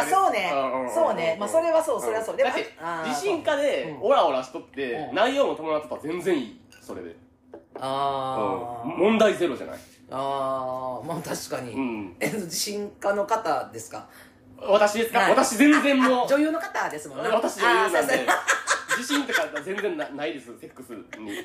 [0.00, 0.50] あそうね。
[0.92, 1.36] そうね。
[1.38, 2.36] まあそれはそうそれはそう。
[2.36, 2.50] でも
[3.06, 4.08] 自信家でうん。
[4.08, 5.14] オラオラしとってうん。
[5.14, 6.60] 内容も伴ってたら全然いい。
[6.80, 7.14] それで。
[7.78, 8.88] あー。
[8.90, 8.98] うん。
[8.98, 9.78] 問題ゼロじゃない。
[10.10, 12.16] ああまあ確かに、うん。
[12.18, 14.08] え自信家の方ですか？
[14.60, 15.20] 私ですか？
[15.20, 15.30] はい。
[15.32, 16.28] 私全然もう。
[16.28, 17.28] 女優の方ですもんね。
[17.30, 18.26] 私女優なんで。
[18.96, 21.32] 自信とか全然なないですセックスに。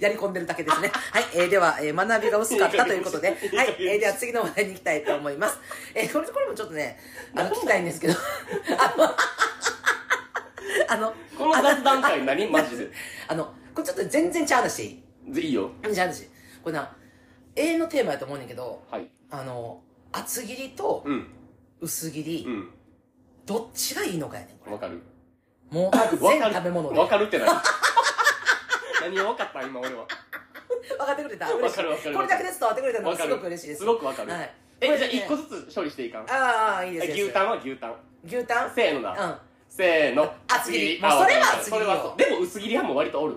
[0.00, 0.90] やり込んでるだけですね。
[1.12, 3.38] はい、えーでは、えー学びが薄かったということではい、
[3.78, 5.58] えーでは次の話題に行きたいと思います。
[5.94, 6.98] えーこれこれもちょっとね
[7.34, 8.14] あの聞きたいんですけど。
[10.88, 12.46] あのこの雑談会何？
[12.50, 12.90] マジで。
[13.28, 13.44] あの
[13.74, 14.72] これちょっと全然ちゃう話。
[14.72, 15.02] し
[15.34, 15.70] ていいよ。
[15.90, 16.24] じゃあ話。
[16.62, 16.96] これな
[17.54, 19.08] 永遠のテーマやと思うねんだけどはい。
[19.30, 19.82] あの
[20.18, 21.26] 厚切りとうん。
[21.80, 22.70] 薄切り、うん。
[23.44, 24.72] どっちがいいのかやねんこれ。
[24.72, 25.02] わかる？
[25.70, 26.98] もうわ全かる食べ物で。
[26.98, 27.24] わかる？
[27.26, 27.48] って何？
[29.02, 29.62] 何を分かった？
[29.62, 30.06] 今俺は。
[30.98, 31.46] 分かってくれた？
[31.54, 32.14] わかるわかる。
[32.16, 33.78] これだけで伝わってくれたのがすごく嬉しいです。
[33.80, 34.30] すごくわかる。
[34.32, 35.08] はい、えこれね。
[35.10, 37.94] じゃあ1個ずつ処理していいかんああいいですよ牛タンは牛タン。
[38.24, 38.70] 牛タン？
[38.74, 39.36] せーのだ、うん。
[39.68, 40.34] せーの。
[40.48, 40.98] 厚切り。
[41.02, 41.78] あまあそれはわかる厚切りよ。
[41.78, 42.16] それはそう。
[42.16, 43.36] でも薄切り派も割とおる。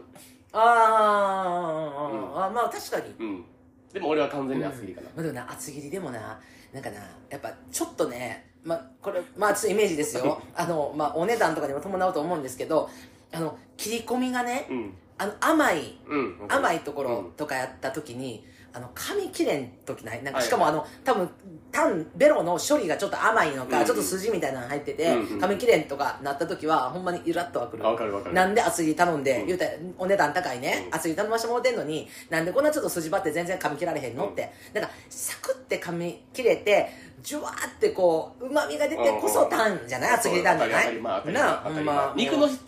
[0.53, 3.13] あーあーまあ確かに。
[3.19, 3.45] うん。
[3.93, 6.39] でも俺は完全に厚切りかな、まあ、でもな厚切りでもな
[6.74, 6.97] なんかな
[7.30, 10.41] やっぱちょっとねまあこれまあちょっとイメージですよ。
[10.55, 12.89] あのまあお値段とかにも伴うと思うんですけど
[13.32, 14.93] あの切り込みがねうん。
[15.17, 17.32] あの甘いうん甘いところうん。
[17.34, 20.24] とかやった時に、あの噛み切れん時ない？
[20.24, 20.47] なんかはい。
[20.47, 21.30] しかもあの多分
[21.72, 23.86] タンベロの処理がちょっと甘いのか、うん。
[23.86, 25.39] ちょっと筋みたいなの入ってて、うんうん。
[25.39, 27.86] 噛み切れんとかなった時はほんまにイラッとはくる。
[27.86, 28.36] あ分かる分かる。
[28.36, 29.47] なんで厚切り頼んで、うん。
[29.47, 30.95] 言うたらお値段高いね、うん。
[30.95, 34.32] 厚切り頼ましてもらってんのになんでこんなちょっと筋張って全然噛み切られへんの、うん。
[34.32, 36.89] ってなんかサクって噛み切れて
[37.22, 40.11] ジュワーってこううまみが出てこそタンじゃない？
[40.11, 40.86] 厚切りタンじゃない？
[40.86, 42.13] 当たり前当たり前なあま。
[42.15, 42.59] 肉の質、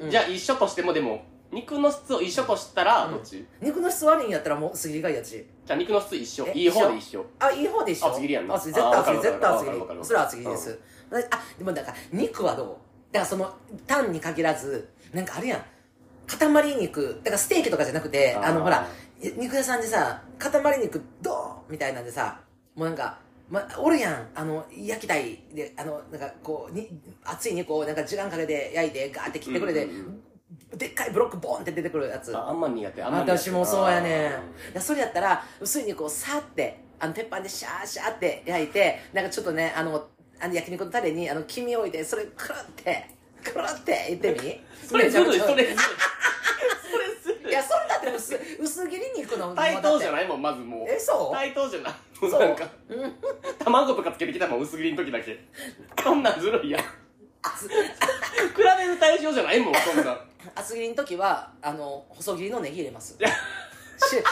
[0.00, 0.10] うん。
[0.10, 3.14] じゃあ一緒としてもでも肉の質を一緒としたらうん。
[3.14, 5.30] どっち、肉の質悪いんやったらもう薄切りがいいやつ。
[5.30, 6.46] じゃあ肉の質一緒。
[6.46, 7.24] えいい方で一緒。
[7.38, 8.54] あいい方でしょ厚切りやんな。
[8.54, 10.04] 厚切り絶対厚切りあ絶対厚切りわかるわかるわかる。
[10.04, 10.80] それは厚切りです、
[11.30, 12.66] あでもだから肉はどう？
[13.12, 13.54] だからその
[13.86, 15.62] タンに限らずなんかあるやん。
[16.26, 17.20] 塊肉。
[17.24, 18.46] だからステーキとかじゃなくてあー。
[18.48, 18.86] あのほら
[19.38, 22.40] 肉屋さんでさ塊肉ドーンみたいなんでさ
[22.74, 23.18] もうなんか
[23.50, 24.28] ま、おるやん。
[24.34, 26.90] あの焼きたいであのなんかこうに
[27.24, 30.20] 熱い肉をなんか時間かけて焼いてガーって切ってくれて、うんうん
[30.74, 32.34] でっかいブロックボーンって出てくるやつ。
[32.36, 33.02] ああんま苦手。
[33.02, 33.32] あんま苦手。
[33.38, 34.32] 私もそうやねん。
[34.74, 40.08] やそれやったら薄い肉をさってあの鉄板でシャーシャーって焼いてなんかちょっとねあの
[40.40, 43.08] あの焼肉のタレにあの黄身を置いてそれくるって
[43.44, 44.36] くるって言ってみ？
[44.48, 45.76] ーそれずるいそれずるい。
[45.76, 45.78] そ
[46.98, 47.48] れずるい。
[47.50, 50.86] いやそれだって薄薄切り肉の対等じゃいないもんまずもう。
[50.88, 51.34] えそう？
[51.34, 51.92] 対等じゃない。
[52.18, 52.30] そう？
[52.40, 52.66] なんか。
[52.88, 53.14] うん
[53.58, 55.38] 卵とかつけてきたもん薄切りの時だけ。
[56.02, 56.80] そんなんずるいやん。
[56.80, 56.86] 比
[57.42, 57.74] 厚べ
[58.86, 60.12] る対象じゃないもんそんな。
[60.12, 63.16] ん厚切りの時はあの細切りのネギ入れます。
[63.16, 63.18] し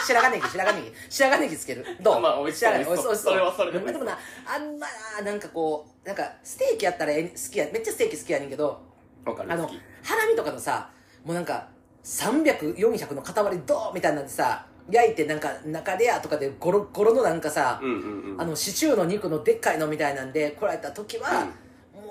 [0.07, 0.93] 白髪ネギ白髪ネギ。
[1.09, 1.85] 白髪ネギつける。
[2.01, 2.19] どう？
[2.21, 2.73] まあ美味しそう。
[2.73, 4.87] 白髪美味しそう美味しそうそれはそれででもなあんま
[5.19, 8.81] ななんかこうなんかステーキやったらええ好きやめっちゃステーキ好きやねんけど
[9.25, 9.67] あの
[10.03, 10.89] ハラミとかのさ
[11.25, 11.67] もうなんか
[12.03, 13.33] 300400の塊
[13.65, 18.41] ドーンみたいなんでさ焼いてなんか中レアとかでゴロゴロのなんかさ、うんうんうん。
[18.41, 21.45] あのシチューの肉のでっかいのみたいなんで来られた時は、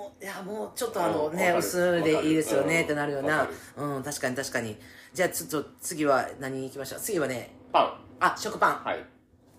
[0.07, 4.77] もういやもうちょっとあのね薄でいいですよねってなるようわなかうん確かに確かに。
[5.13, 6.99] じゃあちょっと次は何行きましょう？
[6.99, 7.93] 次はねパン。
[8.19, 8.83] あ食パン。
[8.83, 9.03] はい。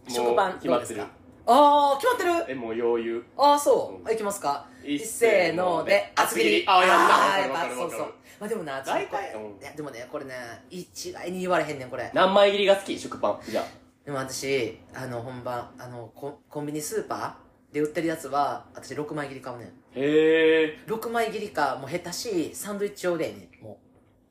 [0.08, 1.02] 食パン決まってる。
[1.02, 1.06] あ
[1.46, 2.52] あ決まってる？
[2.52, 3.24] えもう余裕。
[3.36, 4.66] ああそう、ういきますか？
[4.84, 6.64] い一斉ので厚切り。
[6.66, 7.34] あやった。
[7.34, 8.14] あーやっぱそうそう。
[8.40, 10.34] まあでもな大体いやでもねこれね
[10.70, 12.10] 一概に言われへんねんこれ。
[12.14, 12.98] 何枚切りが好き？
[12.98, 13.50] 食パン。
[13.50, 13.64] じゃ
[14.04, 19.68] でも私あの本番あのココンビニスーパーで売ってるやつは私6枚切り買うねん。
[19.68, 23.78] あへえ6枚切りかもう下手しサンドイッチ用でねも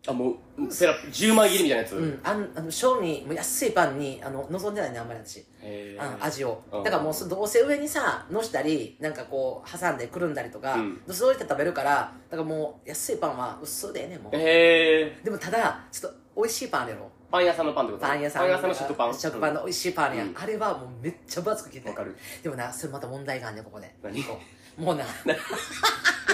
[0.07, 1.95] あもうペラ10枚切りみたいなやつ？
[1.95, 2.19] ううん。
[2.23, 5.39] あんあの賞味もう安いパンにあの望んでないねあんまり私。
[5.39, 6.63] へえ味を。
[6.71, 6.83] うん。
[6.83, 11.01] だからもうそどうせ上にさのしたりなんかこう挟んでくるんだりとか、うん。
[11.09, 14.35] そうやって食べるからだからもう安いパンは薄でええねんもう。
[14.37, 17.11] へえでもただちょっと美味しいパンあるやろ。
[17.29, 18.07] パン屋さんのパンってこと？
[18.07, 18.41] パン屋さん。
[18.43, 19.13] パン屋さんの食パン？
[19.13, 20.23] 食パンの美味しいパンや。
[20.23, 20.37] ん、うん。
[20.37, 21.89] あれはもうめっちゃ分厚く切って。
[21.89, 22.15] わかる。
[22.41, 23.93] でもなそれまた問題があんねんここで。
[24.01, 24.23] 何？
[24.23, 24.39] こう
[24.77, 25.03] もうな。
[25.03, 25.07] う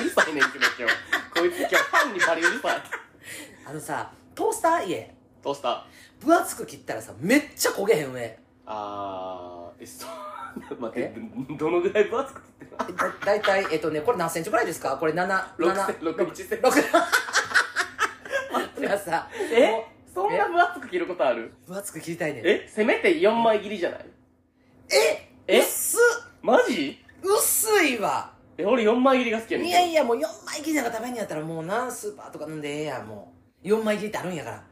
[0.04, 0.94] るさいねんけど今日
[1.40, 2.82] こいつ今日パンにバリうるさい。
[3.66, 4.86] あのさトースター？
[4.88, 6.26] 家トースター。
[6.26, 8.38] 分厚く切ったらさめっちゃ焦げへん上。
[8.66, 10.10] あーえそう。
[10.80, 11.14] 待って
[11.50, 14.98] どどのぐらい分厚く切ってるだだいたいえっとねこれ何センチぐらいですか？
[14.98, 16.58] これ7 6 7セン6 1センチ。
[19.04, 21.54] さもえそんな分厚く切ることある？
[21.66, 22.44] う分厚く切りたいねん。
[22.46, 22.68] え？
[22.70, 24.06] せめて4枚切りじゃない？
[24.92, 25.30] え？
[25.48, 25.60] え？
[25.62, 26.00] 薄っ。
[26.42, 27.03] マジ？
[27.24, 28.32] 薄いわ。
[28.58, 29.68] え俺4枚切りが好きやねん。
[29.68, 33.68] いやいやもう4枚切りなんか食べんやったらもう何スーパーとか飲んでええやんもう。
[33.68, 34.64] 4枚切りってあるんやから。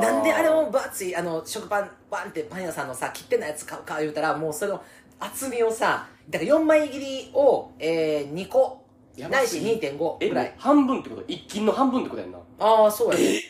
[0.00, 4.80] なんであれを分厚いあの食パンバンってパン屋さんのさ切ってないやつ買うか言うたらもうその
[5.18, 8.84] 厚みをさだから4枚切りを、えー、2個。
[9.18, 10.54] ないしすぎ2.5えぐらい。
[10.58, 11.24] 半分ってこと？
[11.26, 12.38] 一斤の半分ってことやんな。
[12.58, 13.18] ああそうや。
[13.18, 13.40] ね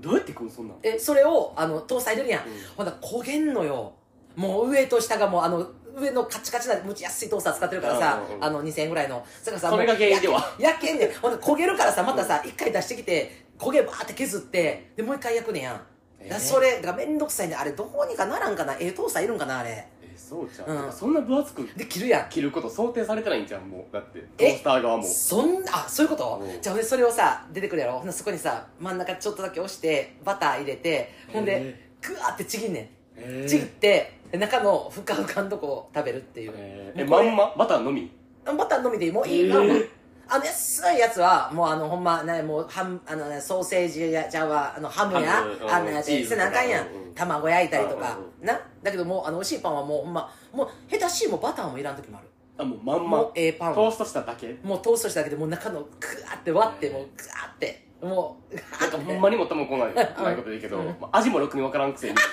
[0.00, 0.78] どうやって食うのそんなん？
[0.82, 2.52] えそれをあのトースター入れるやん、うん。
[2.76, 3.92] ほんなら焦げんのよ。
[4.34, 9.24] もう上と下がもうあの上のカチカチなむち安いトースター使ってるからさ、あの2000円ぐらいの。
[9.42, 10.38] それからさそれが原因では。
[10.40, 11.12] もう焼けんねん。
[11.14, 15.80] ほんで焦げるからさまたさ一回出してきて焦げバーって削ってでもう一回焼くねんやん、
[16.20, 16.38] えー。
[16.38, 18.74] それがめんどくさいねあれどうにかならんかな？
[18.74, 19.86] ええトースターいるんかなあれ。
[20.02, 20.92] えそうじゃん、うん。
[20.92, 22.28] そんな分厚くで切るやん。
[22.28, 25.04] 切ること想定されてないんじゃんもうだってトえースター側も。
[25.04, 26.40] そんなあそういうこと？
[26.42, 26.60] うん。
[26.60, 28.04] じゃあ俺それをさ出てくるやろ。
[28.10, 32.88] そこにさ真ん中ちょっとだけ押してバター入れてほんでへグワーってちぎんねん。
[33.16, 37.54] えちぎって中のふかふかんとこを食べるっていう、えーえまんま？
[37.56, 38.10] バターのみ？
[38.44, 39.50] バターのみでいいもういい。
[39.50, 39.88] か、えー。
[40.26, 45.70] あの安いやつはもうあのほんまねもうハムあの、ね、ソーセージやじゃああのハムやハムうん。
[45.70, 47.08] あのやつせなあかんやん、うん。
[47.08, 47.14] うん。
[47.14, 48.58] 卵焼いたりとか、うんな？
[48.82, 52.28] だけどもうあの美味しいパンはもうほんまもう下手しいもバターもいらん時もある。
[52.56, 53.18] あもうまんま。
[53.18, 53.74] もうええパンを。
[53.74, 54.56] トーストしただけ？
[54.62, 55.88] もうトーストしただけでもう中のグ
[56.28, 57.84] ワって割ってもうグワって。
[58.02, 62.14] もうなんかほんまにもっとも来ない ないことでいいけど、まあ味もろくにわからんくせに。
[62.14, 62.24] なん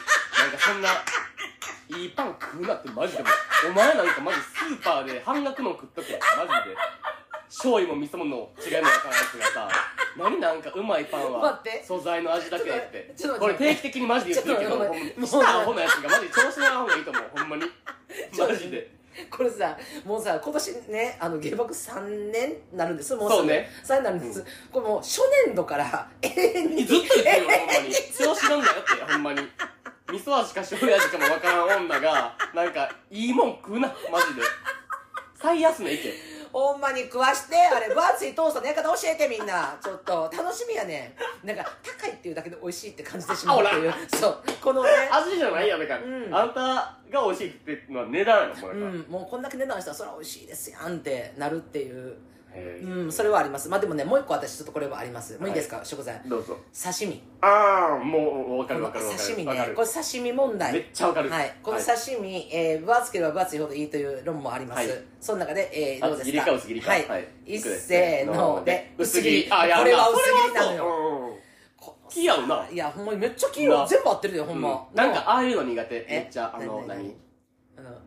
[0.51, 0.89] かそんな
[1.97, 3.71] いいパン食うなってマジでもう。
[3.71, 6.19] お前なんかマジスーパーで半額の食っとけ。
[6.37, 6.75] マジで。
[7.47, 9.69] 醤油も味噌もの違いもわからんやつがさ
[10.17, 11.39] 何なんかうまいパンは。
[11.41, 11.83] 待って。
[11.85, 13.63] 素材の味だけでってこれちょっと待って。
[13.65, 17.23] 定期的にマジで言ってるけどちょっとほん待ってましたアホなやつがマジで調子乗らん方がいいと思う。
[17.35, 17.63] ほんまに。
[18.31, 19.01] ちょっとマジで。
[19.29, 23.13] これさもうさ今年ねあの芸爆3年になるんです。
[23.15, 23.69] もうそうね。
[23.83, 27.93] 3年になるんです、これもう初年度から永遠にずっと言ってるよほんまに。
[27.93, 29.41] 調子乗んなよってほんまに
[30.11, 34.41] 味噌味か醤油味かもわからん女がなんかいいもん食うなマジで。
[35.41, 36.13] 最安値いけ。
[36.51, 39.77] ほんまに食わしてあれ分厚いトーストのやり方教えてみんな。
[39.81, 41.15] ちょっと楽しみやね。
[41.43, 43.93] んなんか高いっていうだけで美味しいって感じてしまうっていう。
[44.09, 44.43] そう。
[44.61, 44.89] このね。
[45.11, 45.95] 味じゃないやんだか。
[45.95, 46.35] ら、うん。
[46.35, 46.61] あんた
[47.09, 52.13] が美味しいってのは値段やろもううだから、ん、もうこんだけ値段したらそれは美味しいですやんってなるっていう、へ
[52.53, 53.69] うん、それはあります。
[53.69, 55.39] まあでもねもう一個私ちょっとこれはあります。
[55.39, 56.21] もういいですか、食材。
[56.25, 56.57] えどうぞ。
[56.73, 57.21] 刺身。
[57.39, 60.73] ああもう分かる分かる刺身ねこれ刺身問題。
[60.73, 61.29] めっちゃ分かる。
[61.29, 65.03] はい、この刺身、えー分厚ければ分厚いほどいいという論もあります、はい。
[65.19, 66.31] その中で、えー、どうですか？
[66.31, 67.27] 厚切りか薄切りかはい、はい。
[67.45, 69.49] 一せーので薄切り。
[69.49, 70.77] こあいやれはそ薄切りなのよ。
[70.77, 71.41] それはそう。
[71.77, 72.67] この気合うな。
[72.69, 74.95] いやほんまにめっちゃ黄色な全部合ってるよほんま、うん。
[74.95, 75.95] なんかああいうの苦手。
[76.07, 77.15] えめっちゃあの何？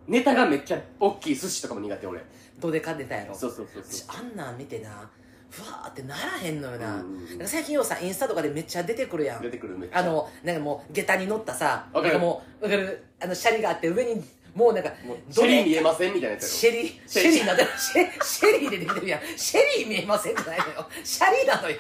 [0.07, 2.23] ネタがめっちゃ大きい寿司とかも苦手俺
[2.67, 3.35] どでか出たやろ。
[3.35, 4.17] そうそうそう私そう。
[4.19, 5.09] あんなん見てな
[5.51, 7.29] ふわーってならへんのよな,、うんうんうん。
[7.31, 9.43] なんか最近ようさインスタとかでめっちゃ出てくるやん。
[9.43, 9.99] 出てくるめっちゃ。
[9.99, 12.15] あのなんかもう下駄に乗ったさわかる。
[12.15, 13.05] なんかもうわかる？
[13.21, 14.23] あのシャリがあって上に
[14.55, 16.45] もうなんかもうシェリー見えませんみたいなやつ。
[16.45, 17.69] やシェリー、シェシェリーリーになってる。
[17.77, 19.21] シェシェリーで出てくるやん。
[19.37, 20.89] シェリー見えませんじゃないのよ。
[21.03, 21.77] シャリーなのよ。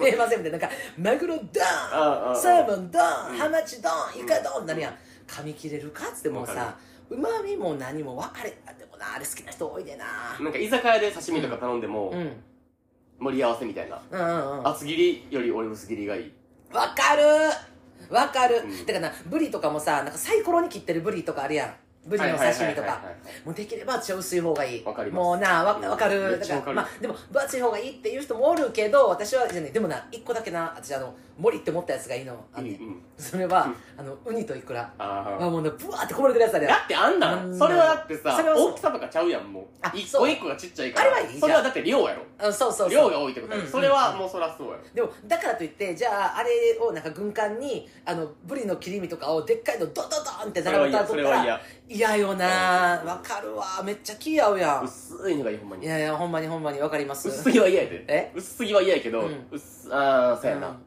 [0.00, 0.58] 見えませんみたいな。
[0.58, 2.36] なんか、マグロドーン、ああああ。
[2.36, 3.02] サーモンドー
[3.34, 4.94] ン、ハマチドーン、イカドーンなるやん。
[5.26, 6.76] 噛み切れるかっつってもうさ、
[7.08, 8.54] うまみも何も分かれ、
[9.04, 10.04] な、あれ好きな人多いでな。
[10.40, 12.32] なんか居酒屋で刺身とか頼んでも、うん。
[13.18, 14.00] 盛り合わせみたいな。
[14.10, 14.68] うんうんうん。
[14.68, 16.32] 厚切りより俺薄切りがいい。
[16.72, 17.22] わかる。
[18.10, 18.86] わかる、うん。
[18.86, 21.74] だからなブリとかもさなんかサイコロに切ってるブリとかあるやん。
[22.06, 22.88] ブリの刺身とか。
[22.88, 24.84] はいもうできれば私は薄い方がいい。
[24.84, 25.24] わかります。
[25.24, 26.40] もうなわわかめるわかる。
[26.40, 32.74] だからまあでも分厚い方がいいっていう人もおるけど私はじゃねでもな一個だけな私あの森って思ったやつがいいのあんねん。
[32.74, 33.02] うんうん。
[33.18, 33.76] それは、うん。
[33.96, 34.92] あのウニとイクラ。
[34.98, 39.64] ああもうねブワーってこぼれてるやつあるやんだってあんなうんんそれはだってさそれはそう大きさとかちゃうやんもう。
[39.82, 40.30] あそう。
[40.30, 41.12] 一個一個がちっちゃいから。
[41.12, 41.40] あれはいいじゃん。
[41.40, 42.22] それはだって量やろ。
[42.38, 42.90] あそうそうそう。
[42.90, 43.64] 量が多いってことやろ。
[43.64, 44.78] うんそれはもうそりゃそうやろ。
[44.94, 52.46] でもだからといってじゃああれをなんか軍艦にあのブリの切り身とかをでっかいのドドドンって並べたらそれは嫌嫌よな。
[53.04, 53.82] わかるわ。
[53.84, 54.84] めっちゃ気合うやん。
[54.84, 55.84] 薄いのがいいほんまに。
[55.84, 56.80] いやいやほんまにほんまに。
[56.80, 57.28] わかります？
[57.28, 58.04] 薄すぎは嫌やで。
[58.08, 58.32] え？
[58.34, 59.46] 薄すぎは嫌やけどうん。
[59.50, 60.82] 薄ああそうやうなん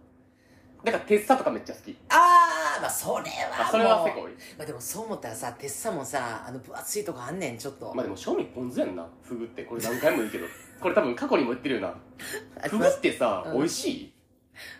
[0.83, 1.97] だから鉄砂とかめっちゃ好き。
[2.09, 3.25] あーまあそれはもう
[3.61, 4.31] あそれはせこい。
[4.57, 9.05] まあでもそう思ったらさ鉄砂もさあの分厚いとこあんねんちょっと、まあでも正味ポン酢やんな。
[9.23, 9.63] フグって。
[9.63, 10.45] これ何回も言うけど。
[10.79, 11.87] これ多分過去にも言ってるよな。
[11.89, 13.57] あフグってさうん。
[13.59, 14.13] 美味しい？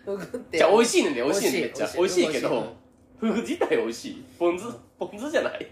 [0.04, 0.58] フグって。
[0.58, 1.86] じゃあ美味しいねんで美味しいねんでめっちゃ。
[1.88, 2.76] 美美味しいけど
[3.18, 4.24] フグ自体美味しい？
[4.38, 4.64] ポン酢？
[4.98, 5.66] ポン酢じゃない？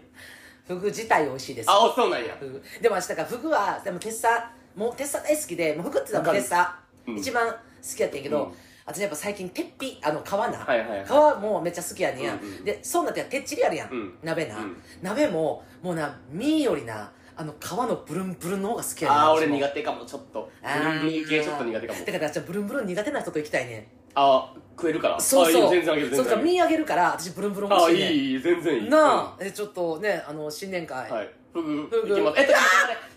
[0.66, 1.70] フグ自体美味しいです。
[1.70, 2.37] あそうなんや。
[2.83, 7.16] でも私だからフグはでも鉄砂もう鉄砂大好きでもうフグって言ったら鉄砂、うん。
[7.16, 7.57] 一番好
[7.97, 8.55] きやったんやけど、うん
[8.87, 11.05] 私やっぱ最近鉄皮あの皮な、はいはいはい。
[11.05, 14.18] 皮もめっちゃ好きやねんや、うんうんでそうなっててっちりあるやん、うん。
[14.22, 14.76] 鍋な、うん。
[15.03, 19.18] 鍋ももうな身よりなあの皮のブルンブルンの方が好きやねん。
[19.18, 20.51] ああ俺苦手かもちょっと。
[20.62, 22.05] ブルンブルン系ちょっと苦手かも。
[22.07, 23.87] だからじゃあブルンブルン苦手な人と行きたいねん。
[24.14, 25.20] あ食えるから。
[25.20, 25.70] そうそう。
[25.70, 28.12] 全然あげるそう身あげるから私ブルンブルン欲しいねん。
[28.12, 28.89] いいい全然いい。
[28.89, 31.30] なあ、えちょっとねあの新年会、うんはい。
[31.53, 32.34] フグフグ。
[32.37, 32.53] えっと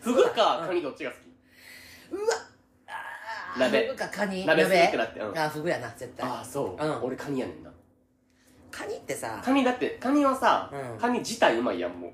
[0.01, 1.20] フグうかんカニどっちが好き？
[2.11, 2.34] うわ
[3.60, 4.45] 鍋フグかカニ。
[4.45, 5.38] 鍋するってなってうん。
[5.38, 6.28] あフグやな絶対。
[6.30, 6.84] ああそう。
[6.84, 7.03] うん。
[7.03, 7.72] 俺カニやねんな。
[8.72, 10.99] カニってさカニだってカニはさうん。
[10.99, 12.07] カニ自体うまいやんも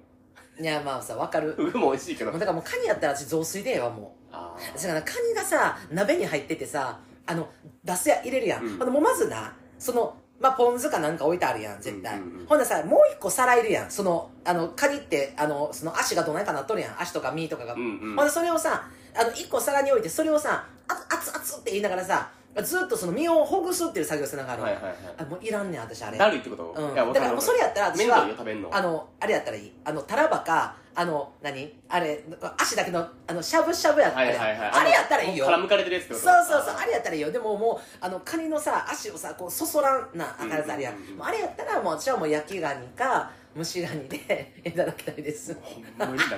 [0.60, 0.62] う。
[0.62, 1.54] いやまあさわかる。
[1.54, 2.32] フグも美味しいけど。
[2.32, 4.36] だからもうカニやったら私雑炊でええわもう。
[4.36, 4.78] あー。
[4.78, 7.50] 私だからカニがさ鍋に入っててさあの
[7.84, 8.70] 出すや入れるやん、うん。
[8.70, 12.46] ほんでもうまずなそのまあポン酢かなんか置いてあるやん絶対、うんうんうん。
[12.46, 13.92] ほんでさもう一個皿いるやん。
[13.92, 17.02] そのあのカニってあのその足がどないかなっとるやん。
[17.02, 18.16] 足とか身とかが、うんうん。
[18.16, 18.88] ほんでそれをさ
[19.18, 22.30] あの一個皿に置いてそれをさあ熱々って言いながらさ
[22.64, 24.94] ずっとその身をほぐすっていう作業せながら、はいはいはい。
[25.18, 26.18] あもういらんねん私あれ。
[26.18, 26.74] だるいってこと？
[26.78, 28.70] うん、いやわだからもうそれやったら私は食べんの？
[28.74, 29.72] あのあれやったらいい。
[29.84, 31.74] あのタラバかあの何？
[31.90, 32.24] あれ
[32.58, 34.72] 足だけのあのしゃぶしゃぶやったら、はいはいはい。
[34.72, 35.48] あれやったらいいよ。
[35.48, 36.54] 絡むかれてるやつってそうこと？
[36.54, 37.30] そうそうあれやったらいいよ。
[37.30, 41.26] でももうあのカニのさ足をさこうそそらんなあからずあるやん,、うんうん。
[41.26, 41.48] あれや。
[41.48, 45.54] ったらもう私はもう焼きガニか蒸しガニで いただきたいです。
[45.62, 46.38] ほんまになんか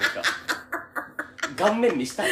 [1.55, 2.31] 顔面見したい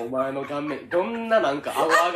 [0.00, 2.12] お前の顔面どんななんか顎上がっ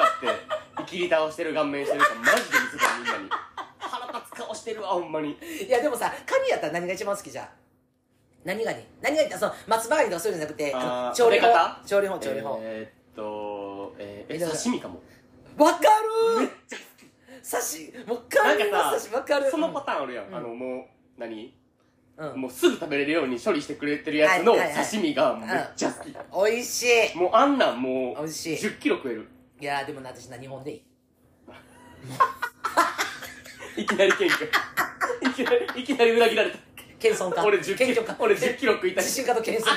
[0.76, 3.30] ていきり倒してる顔面してるかマジで見せたいみんなに。
[3.78, 5.37] 腹立つ顔ししてるわほんまに。
[5.66, 7.49] いやでもさカニやったら何が一番好きじゃん？
[8.45, 8.85] 何がに？
[9.01, 10.72] 何がいってその松葉ガニとかそういうんじゃなくて
[11.16, 11.47] 調理法？
[11.85, 12.61] 調理法調理法。
[12.62, 15.03] えーっとえーえ刺身かも。
[15.59, 15.78] わか
[16.41, 16.49] る
[17.43, 20.35] 刺しもうカニのなんかさ刺しわかるそのパターンあるやん、うん。
[20.37, 21.53] あのもう何？
[22.19, 22.41] うん。
[22.43, 24.85] もうすぐ食べれるように処理してくれてるやつのはいはいはい。
[24.85, 26.15] 刺身がめっちゃ好き、
[26.51, 27.17] 美味しい。
[27.17, 28.57] もうあんなんもう美味しい。
[28.57, 29.29] 10キロ食える。
[29.61, 30.83] いやーでもな私な日本でいい。
[33.83, 34.51] いきなり謙虚。
[35.31, 36.59] いきなりいきなり裏切られた。
[36.99, 37.45] 謙遜か。
[37.45, 38.17] 俺10キロ謙虚か。
[38.19, 39.05] 俺10キロ食いたい。
[39.05, 39.71] 自信家と謙遜か。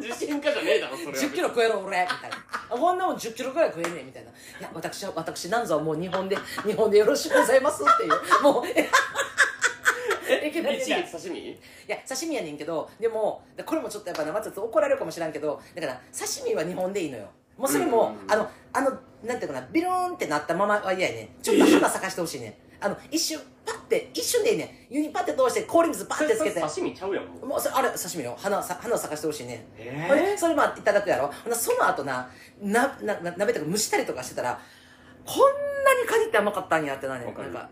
[0.00, 1.12] 自信家じゃねえだろそれは。
[1.14, 2.36] 10キロ食えろ俺みたいな。
[2.70, 4.30] あこんなもん10キロぐらい食えんねんみたいな。
[4.30, 8.42] いや私は私なんぞはもう日本で日本でよろしくございますっていう。
[8.42, 8.88] もうえ
[10.38, 11.38] 刺身？
[11.38, 11.56] い
[11.88, 17.26] や刺身やねんけどでもこれもちょっとやっぱ生つつ怒られるかもしらんけどだから刺身は日本でいいのよ。
[17.58, 18.90] もうそれも、あのあの
[19.22, 21.42] なんていうかなビローンってなったままは嫌やねん。
[21.42, 22.54] ちょっと花咲かしてほしいねん。
[22.80, 24.94] あの一瞬パッて一瞬でいいねん。
[24.94, 26.60] 湯にパッて通して氷水パッてつけて。
[26.60, 27.26] 刺身ちゃうやん。
[27.46, 28.34] もうそれあれ刺身よ。
[28.38, 29.58] 花さ花を咲かしてほしいねん。
[29.76, 31.30] えほんでそれまあいただくやろ。
[31.52, 32.30] その後な
[32.62, 34.58] ななな鍋とか蒸したりとかしてたら
[35.24, 37.26] こんなにカニって甘かったんやってなんか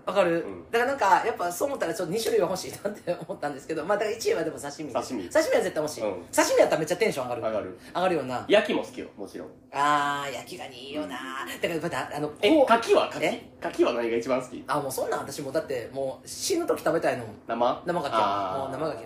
[0.06, 0.70] わかる、うん。
[0.70, 6.24] だからなんかやっぱそう思ったらちょっと2種類は欲しいなって思ったんですけどまあだから1位はでも刺身刺身は絶対欲しい、うん。
[6.34, 7.42] 刺身やったらめっちゃテンション上がる。
[7.42, 7.78] 上がる。
[7.94, 8.44] 上がるよな。
[8.48, 9.48] 焼きも好きよもちろん。
[9.72, 11.16] あー焼きガニいいよな
[11.60, 13.08] だからまたあのえこう牡蠣は？
[13.10, 13.50] 牡え？
[13.60, 14.64] 蠣牡蠣は何が一番好き？
[14.66, 17.82] あもうそんなん私もうだってもう死ぬ時食べたいの生？
[17.86, 18.58] 生牡蠣やあー。
[18.58, 19.04] もう生牡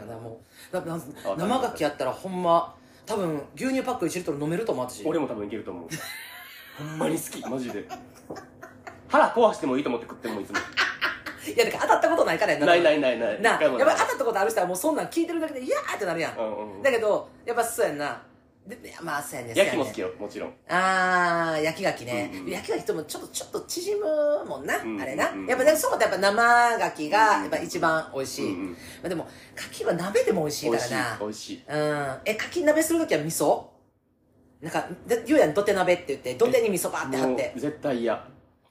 [0.72, 2.74] 生牡蠣やったらほんま
[3.04, 5.04] 多分牛乳パック1リットル飲めると思う私。
[5.04, 5.88] 俺も多分いけると思う。
[6.78, 7.86] ほんまに好きマジで
[9.12, 10.58] 腹壊してもいいと思って食ってもいつも。
[11.44, 12.66] いやだから当たったことないからやな。
[12.66, 13.40] ないないないない。
[13.42, 13.96] なやっぱ一回もない。
[13.98, 18.22] 当たったことある人はもうそんなん聞いてるだけで「いやー!」ってなるやん、うんうんだけどやっぱそうやんな。
[18.64, 20.54] でまあそうやね焼きも好きよもちろん。
[20.68, 25.46] あー焼き牡蠣ね、うんうん焼き牡蠣ともちょっとちょっと縮むもんな、うんあれな、うん。
[25.46, 31.16] やっぱでもそうだやっぱ生牡蠣がやっぱ一番美味しい、うんうんまあ、でも牡蠣は鍋でも美味しいからな。
[31.20, 31.64] 美味しい。
[31.68, 32.18] うん。
[32.24, 33.64] え牡蠣鍋するときは味噌？
[34.60, 37.52] なんかで言うやん土手鍋って言って土手に味噌バーって貼って。
[37.56, 38.14] 絶対嫌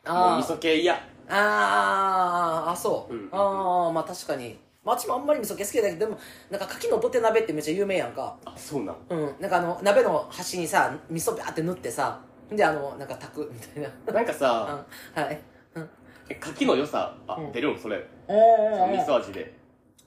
[0.08, 0.96] もう味噌系嫌。
[1.30, 3.30] あーあそう、うん。
[3.32, 4.58] ああまあ確かに。
[4.84, 6.18] まあ私もあんまり味噌系好きだけどでも
[6.50, 8.36] なんか牡蠣の土手鍋ってめっちゃ有名やんか。
[8.46, 8.96] あそうなん。
[9.10, 9.36] うん。
[9.40, 12.20] なんかあの鍋の端にさ味噌バーって塗ってさ
[12.52, 14.14] であのなんか炊くみたいな。
[14.14, 14.84] なんかさ
[15.16, 15.24] うん。
[15.24, 15.42] はい。
[15.76, 15.90] うん。
[16.30, 17.52] え牡蠣の良さあうん。
[17.52, 18.04] 出るんそれ。
[18.28, 19.54] お味噌味で。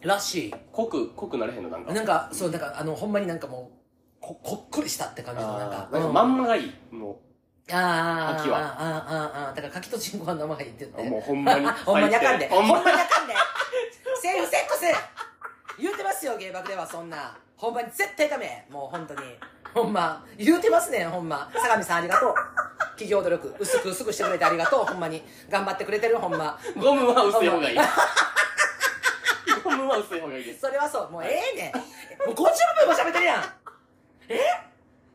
[0.02, 0.54] らしい。
[0.72, 1.92] 濃く濃くなれへんのなんか。
[1.92, 5.76] なんかそうなんかあのほんまになんかもうここっくりしたって感じのなんか。
[5.76, 6.12] あーなんかうん。
[6.12, 6.72] まんまがいい。
[6.90, 7.20] も
[7.70, 8.40] あー。
[8.42, 8.58] 牡蠣は。
[8.58, 9.56] あーあーあーあー。
[9.56, 11.02] だから牡蠣とチンコは生がいいって言って。
[11.02, 11.66] うもうほんまに。
[11.84, 12.48] ほんまにあかんで。
[12.48, 13.34] ほんまにあかんで。
[14.20, 14.84] セーフセックス。
[15.78, 17.36] 言うてますよ芸爆ではそんな。
[17.56, 18.66] ほんまに絶対ダメ。
[18.70, 19.38] もう本当に。
[19.72, 20.24] ほんま。
[20.36, 21.50] 言うてますねんほんま。
[21.54, 22.34] 相模さんありがとう。
[22.94, 24.84] 企業努力薄く薄くしてくれてありがとう。
[24.84, 25.24] ほんまに。
[25.48, 26.58] 頑張ってくれてるほんま。
[26.76, 27.78] ゴムは薄い方がいい。
[29.64, 30.60] ゴムは薄い方がいいです。
[30.60, 31.10] それはそう。
[31.10, 31.76] もうええねん。
[32.26, 32.44] もう50分
[32.88, 33.44] も喋ってるやん。
[34.28, 34.38] え？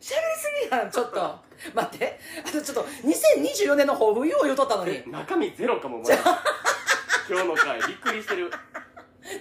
[0.01, 1.39] 喋りすぎやんちょっと
[1.73, 2.19] 待って。
[2.45, 4.91] あとちょっと2024年の抱負よう言うとったのに。
[4.95, 6.17] え中身ゼロかもマジで
[7.29, 8.51] 今日の回びっくりしてる。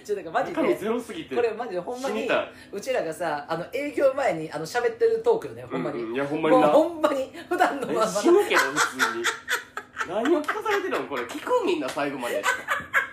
[0.05, 1.35] ちょっとマジ中身でゼロすぎて。
[1.35, 2.51] これマジでほんまに死にたい。
[2.71, 6.67] うちらがさあの営業前にあの喋ってるトークよねほんまに、うんうんいやほんまにな。
[6.67, 9.23] もうほんまに普段のまえま死ぬけど普通に。
[10.07, 11.23] 何を聞かされてるのこれ。
[11.23, 12.43] 聞くみんな最後まで。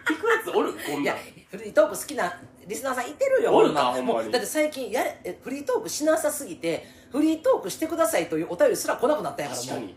[0.07, 1.03] 聞くやつおるこんなん。
[1.03, 1.17] いや
[1.51, 2.33] フリートーク好きな
[2.67, 3.55] リスナーさんいてるよ。
[3.55, 4.31] おるかほんまに。
[4.31, 5.03] だって最近や
[5.43, 9.95] フリートークしなさすぎてフリートークしてくださいというお便りすら来なくなったんやからも確かに。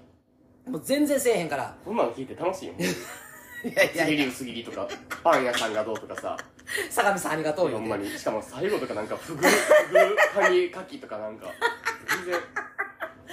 [0.67, 1.75] うもう全然せえへんから。
[1.83, 2.73] こんなの聞いて楽しいよ。
[2.77, 4.07] いやいやいや。
[4.07, 4.87] 薄切り薄切りとか
[5.23, 6.37] パン屋さんがどうとかさ。
[6.91, 7.79] 相模さんありがとうよ。
[7.79, 8.07] ほんまに。
[8.07, 9.51] しかも最後とかなんかフグフ
[9.91, 11.47] グカニカキとかなんか。
[12.23, 12.35] 全然。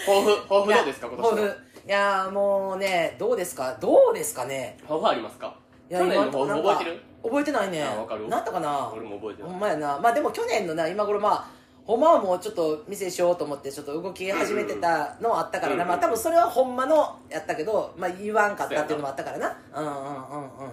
[0.06, 1.56] 抱負抱負どうですか今年の抱負
[1.86, 3.76] いやーもうねどうですか？
[3.80, 4.78] どうですかね？
[4.82, 5.58] 抱負ありますか？
[5.90, 7.02] 去年の抱負今なんか覚えてる？
[7.22, 7.82] 覚えてないね。
[7.82, 8.28] あわかる？
[8.28, 8.92] なんとかな？
[8.92, 9.98] 俺も覚えてるほんまやな。
[9.98, 11.48] まあでも去年のな今頃まあ
[11.84, 19.56] ほんまはもうちょっと店しようと思ってちょっと動き始めてたのはあったからな、まあ多分それはほんまのやったけどまあ言わんかったっていうのもあったからな。
[19.74, 20.70] うんうんうんうん。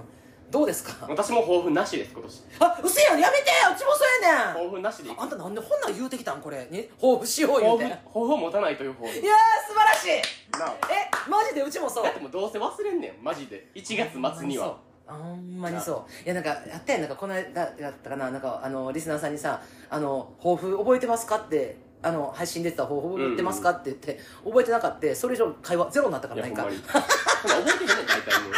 [0.52, 1.08] どうですか？
[1.10, 2.42] 私も抱負なしです今年。
[2.60, 3.44] あうせやんやめて
[3.74, 4.54] うちもそうやねん。
[4.54, 6.68] 抱負なしでいくあんたなんでこんなん言うてきたんこれ？
[6.70, 7.86] に抱負しよう言うて。
[7.86, 9.30] いや抱負抱負を持たないという抱負ー素晴
[9.90, 10.60] らしい。
[10.60, 10.74] なあ。
[10.92, 12.04] えマジでうちもそう。
[12.04, 13.70] だってもうどうせ忘れんねんマジで。
[13.76, 14.78] 1月末には
[15.14, 16.24] ほんまにそう。
[16.26, 17.02] いやなんかやったやん。
[17.02, 18.32] なんかこの間やったかな。
[18.32, 25.16] なんかあのリスナーさんにさ「あの抱負覚えてますか?」ってあの配信出てた抱負覚えてますかって言って覚えてなかった。
[25.16, 26.64] それ以上会話ゼロになったからなんか。
[26.64, 27.00] い覚
[27.60, 28.54] えてるね大体もう。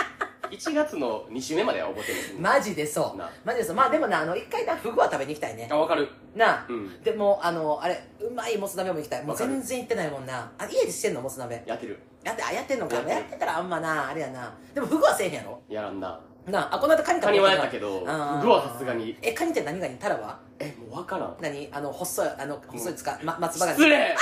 [0.52, 2.34] 1月の2週目までは覚えてる。
[2.36, 3.18] ねんマジでそう。
[3.18, 3.76] なマジでそう。
[3.76, 5.68] まあでもなあの一回なフグは食べに行きたいね。
[5.70, 6.08] あ分かる。
[6.36, 7.04] なあ、うん。
[7.04, 9.24] でもあのあれうまいもつ鍋も行きたい。
[9.24, 10.52] もう全然行ってないもんな。
[10.58, 11.62] あ家でしてんのもつ鍋。
[11.66, 12.00] やってる。
[12.24, 12.96] やってあやってんのか。
[12.96, 14.54] やってたらあんまなあれやな。
[14.74, 15.62] でもフグはせえへんやろ？
[15.68, 18.40] やらんななああこの間カニ食べカニはやったけどあー。
[18.42, 19.18] フグはさすがに。
[19.22, 20.40] えカニって何がにタラは？
[20.60, 21.36] えもう分からん。
[21.42, 21.70] 何？
[21.72, 23.78] あの細いあの細いつか、ま、松葉ガニ。
[23.78, 24.16] 失礼！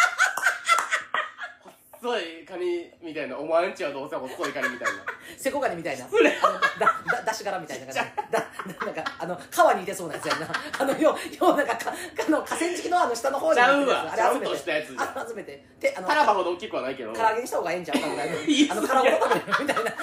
[2.01, 5.03] 細いカニみたいなお前んちはどうせ細いカニみたいな。
[5.37, 6.05] セコガニみたいな。
[6.05, 6.37] 失礼！
[6.41, 6.69] あのだ
[7.17, 7.99] だだし柄みたいな感じ。
[8.31, 8.45] だ
[8.85, 10.47] なんかあの川にいてそうなやつやな。
[10.79, 11.17] あのよよ
[11.53, 14.07] うなんかかあの河川敷のあの下の方にちゃうわ。
[14.11, 15.65] あれ集めしたやつあ集めて。
[15.79, 17.11] であのタラバほど大きくはないけど。
[17.11, 19.93] 唐揚げにした方がええんちゃうかぐら いの言い過ぎあの殻ごと食べるみたいな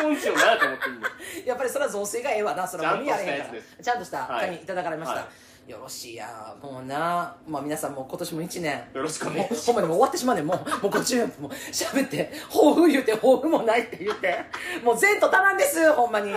[0.00, 1.08] 人んちの何やと思ってんの
[1.46, 3.50] やっぱりそれは雑炊がええわなそれは飲みやれへんから。
[3.50, 3.84] ちゃんとしたやつです。
[3.84, 4.58] ちゃんとしたはい。
[4.66, 5.28] ただかれました、は
[5.70, 8.82] よろしいやもうなまあ皆さんも今年も1年。
[8.92, 10.46] よろしくお願もいうしほんまにもう終わってしまうねん。
[10.46, 14.36] もうもう50分も喋って抱負言うて抱負もないって言って。
[14.82, 16.34] もう前途多難ですほんまに。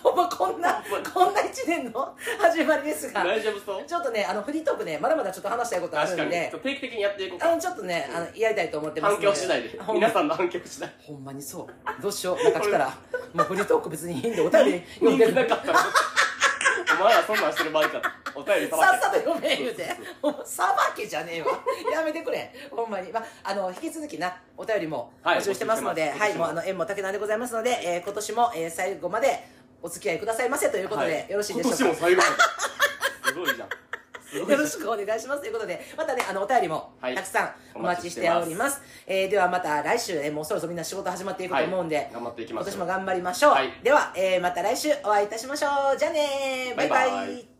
[0.00, 0.80] ほんまこんな
[1.12, 3.24] こんな1年の始まりですが。
[3.24, 3.84] 大丈夫そう？
[3.84, 6.52] ちょっとねあのフリートークねまだまだちょっと話したいことあるんで。
[6.62, 7.50] 定期的にやっていこうか。
[7.50, 9.14] あのちょっとねあのやりたいと思ってます。
[9.16, 9.80] 反響次第で。
[9.92, 12.02] 皆さんの反響次第ほんまにそう。
[12.02, 12.44] どうしよう。
[12.44, 12.86] なんか来たら
[13.34, 15.78] もうフリートーク別にいいんでお便り読んで人気なかったら
[16.92, 18.00] お前らそんなんしてる場合か。
[18.34, 19.88] お便りさばさっさと読め言うて。
[20.44, 21.48] さばけじゃねえわ。
[21.92, 22.52] やめてくれ。
[22.70, 29.48] ほんまに、まあ、あの引き続きなお便りもはい募集してますので、はいもうあの縁も竹縄でございますので、えー今年も、えー最後まで
[29.82, 31.30] お付き合いくださいませということで、はい。
[31.30, 31.78] よろしいでしょうか。
[31.78, 32.34] 今年も最後まで。
[33.28, 33.68] すごいじゃん
[34.48, 35.40] よろしくお願いします。
[35.40, 37.14] ということでまたねあのお便りもはい。
[37.14, 43.72] たくさんお待ちしております,、えーではまた来週、えーもうそろそろみんな仕事始まっていくと思うんで、はい頑張っていきましょう今年も頑張りましょう、はい。
[43.82, 45.98] では、えーまた来週お会いいたしましょう。
[45.98, 46.76] じゃあねー。
[46.76, 47.10] バイバイ。
[47.10, 47.55] バイバイ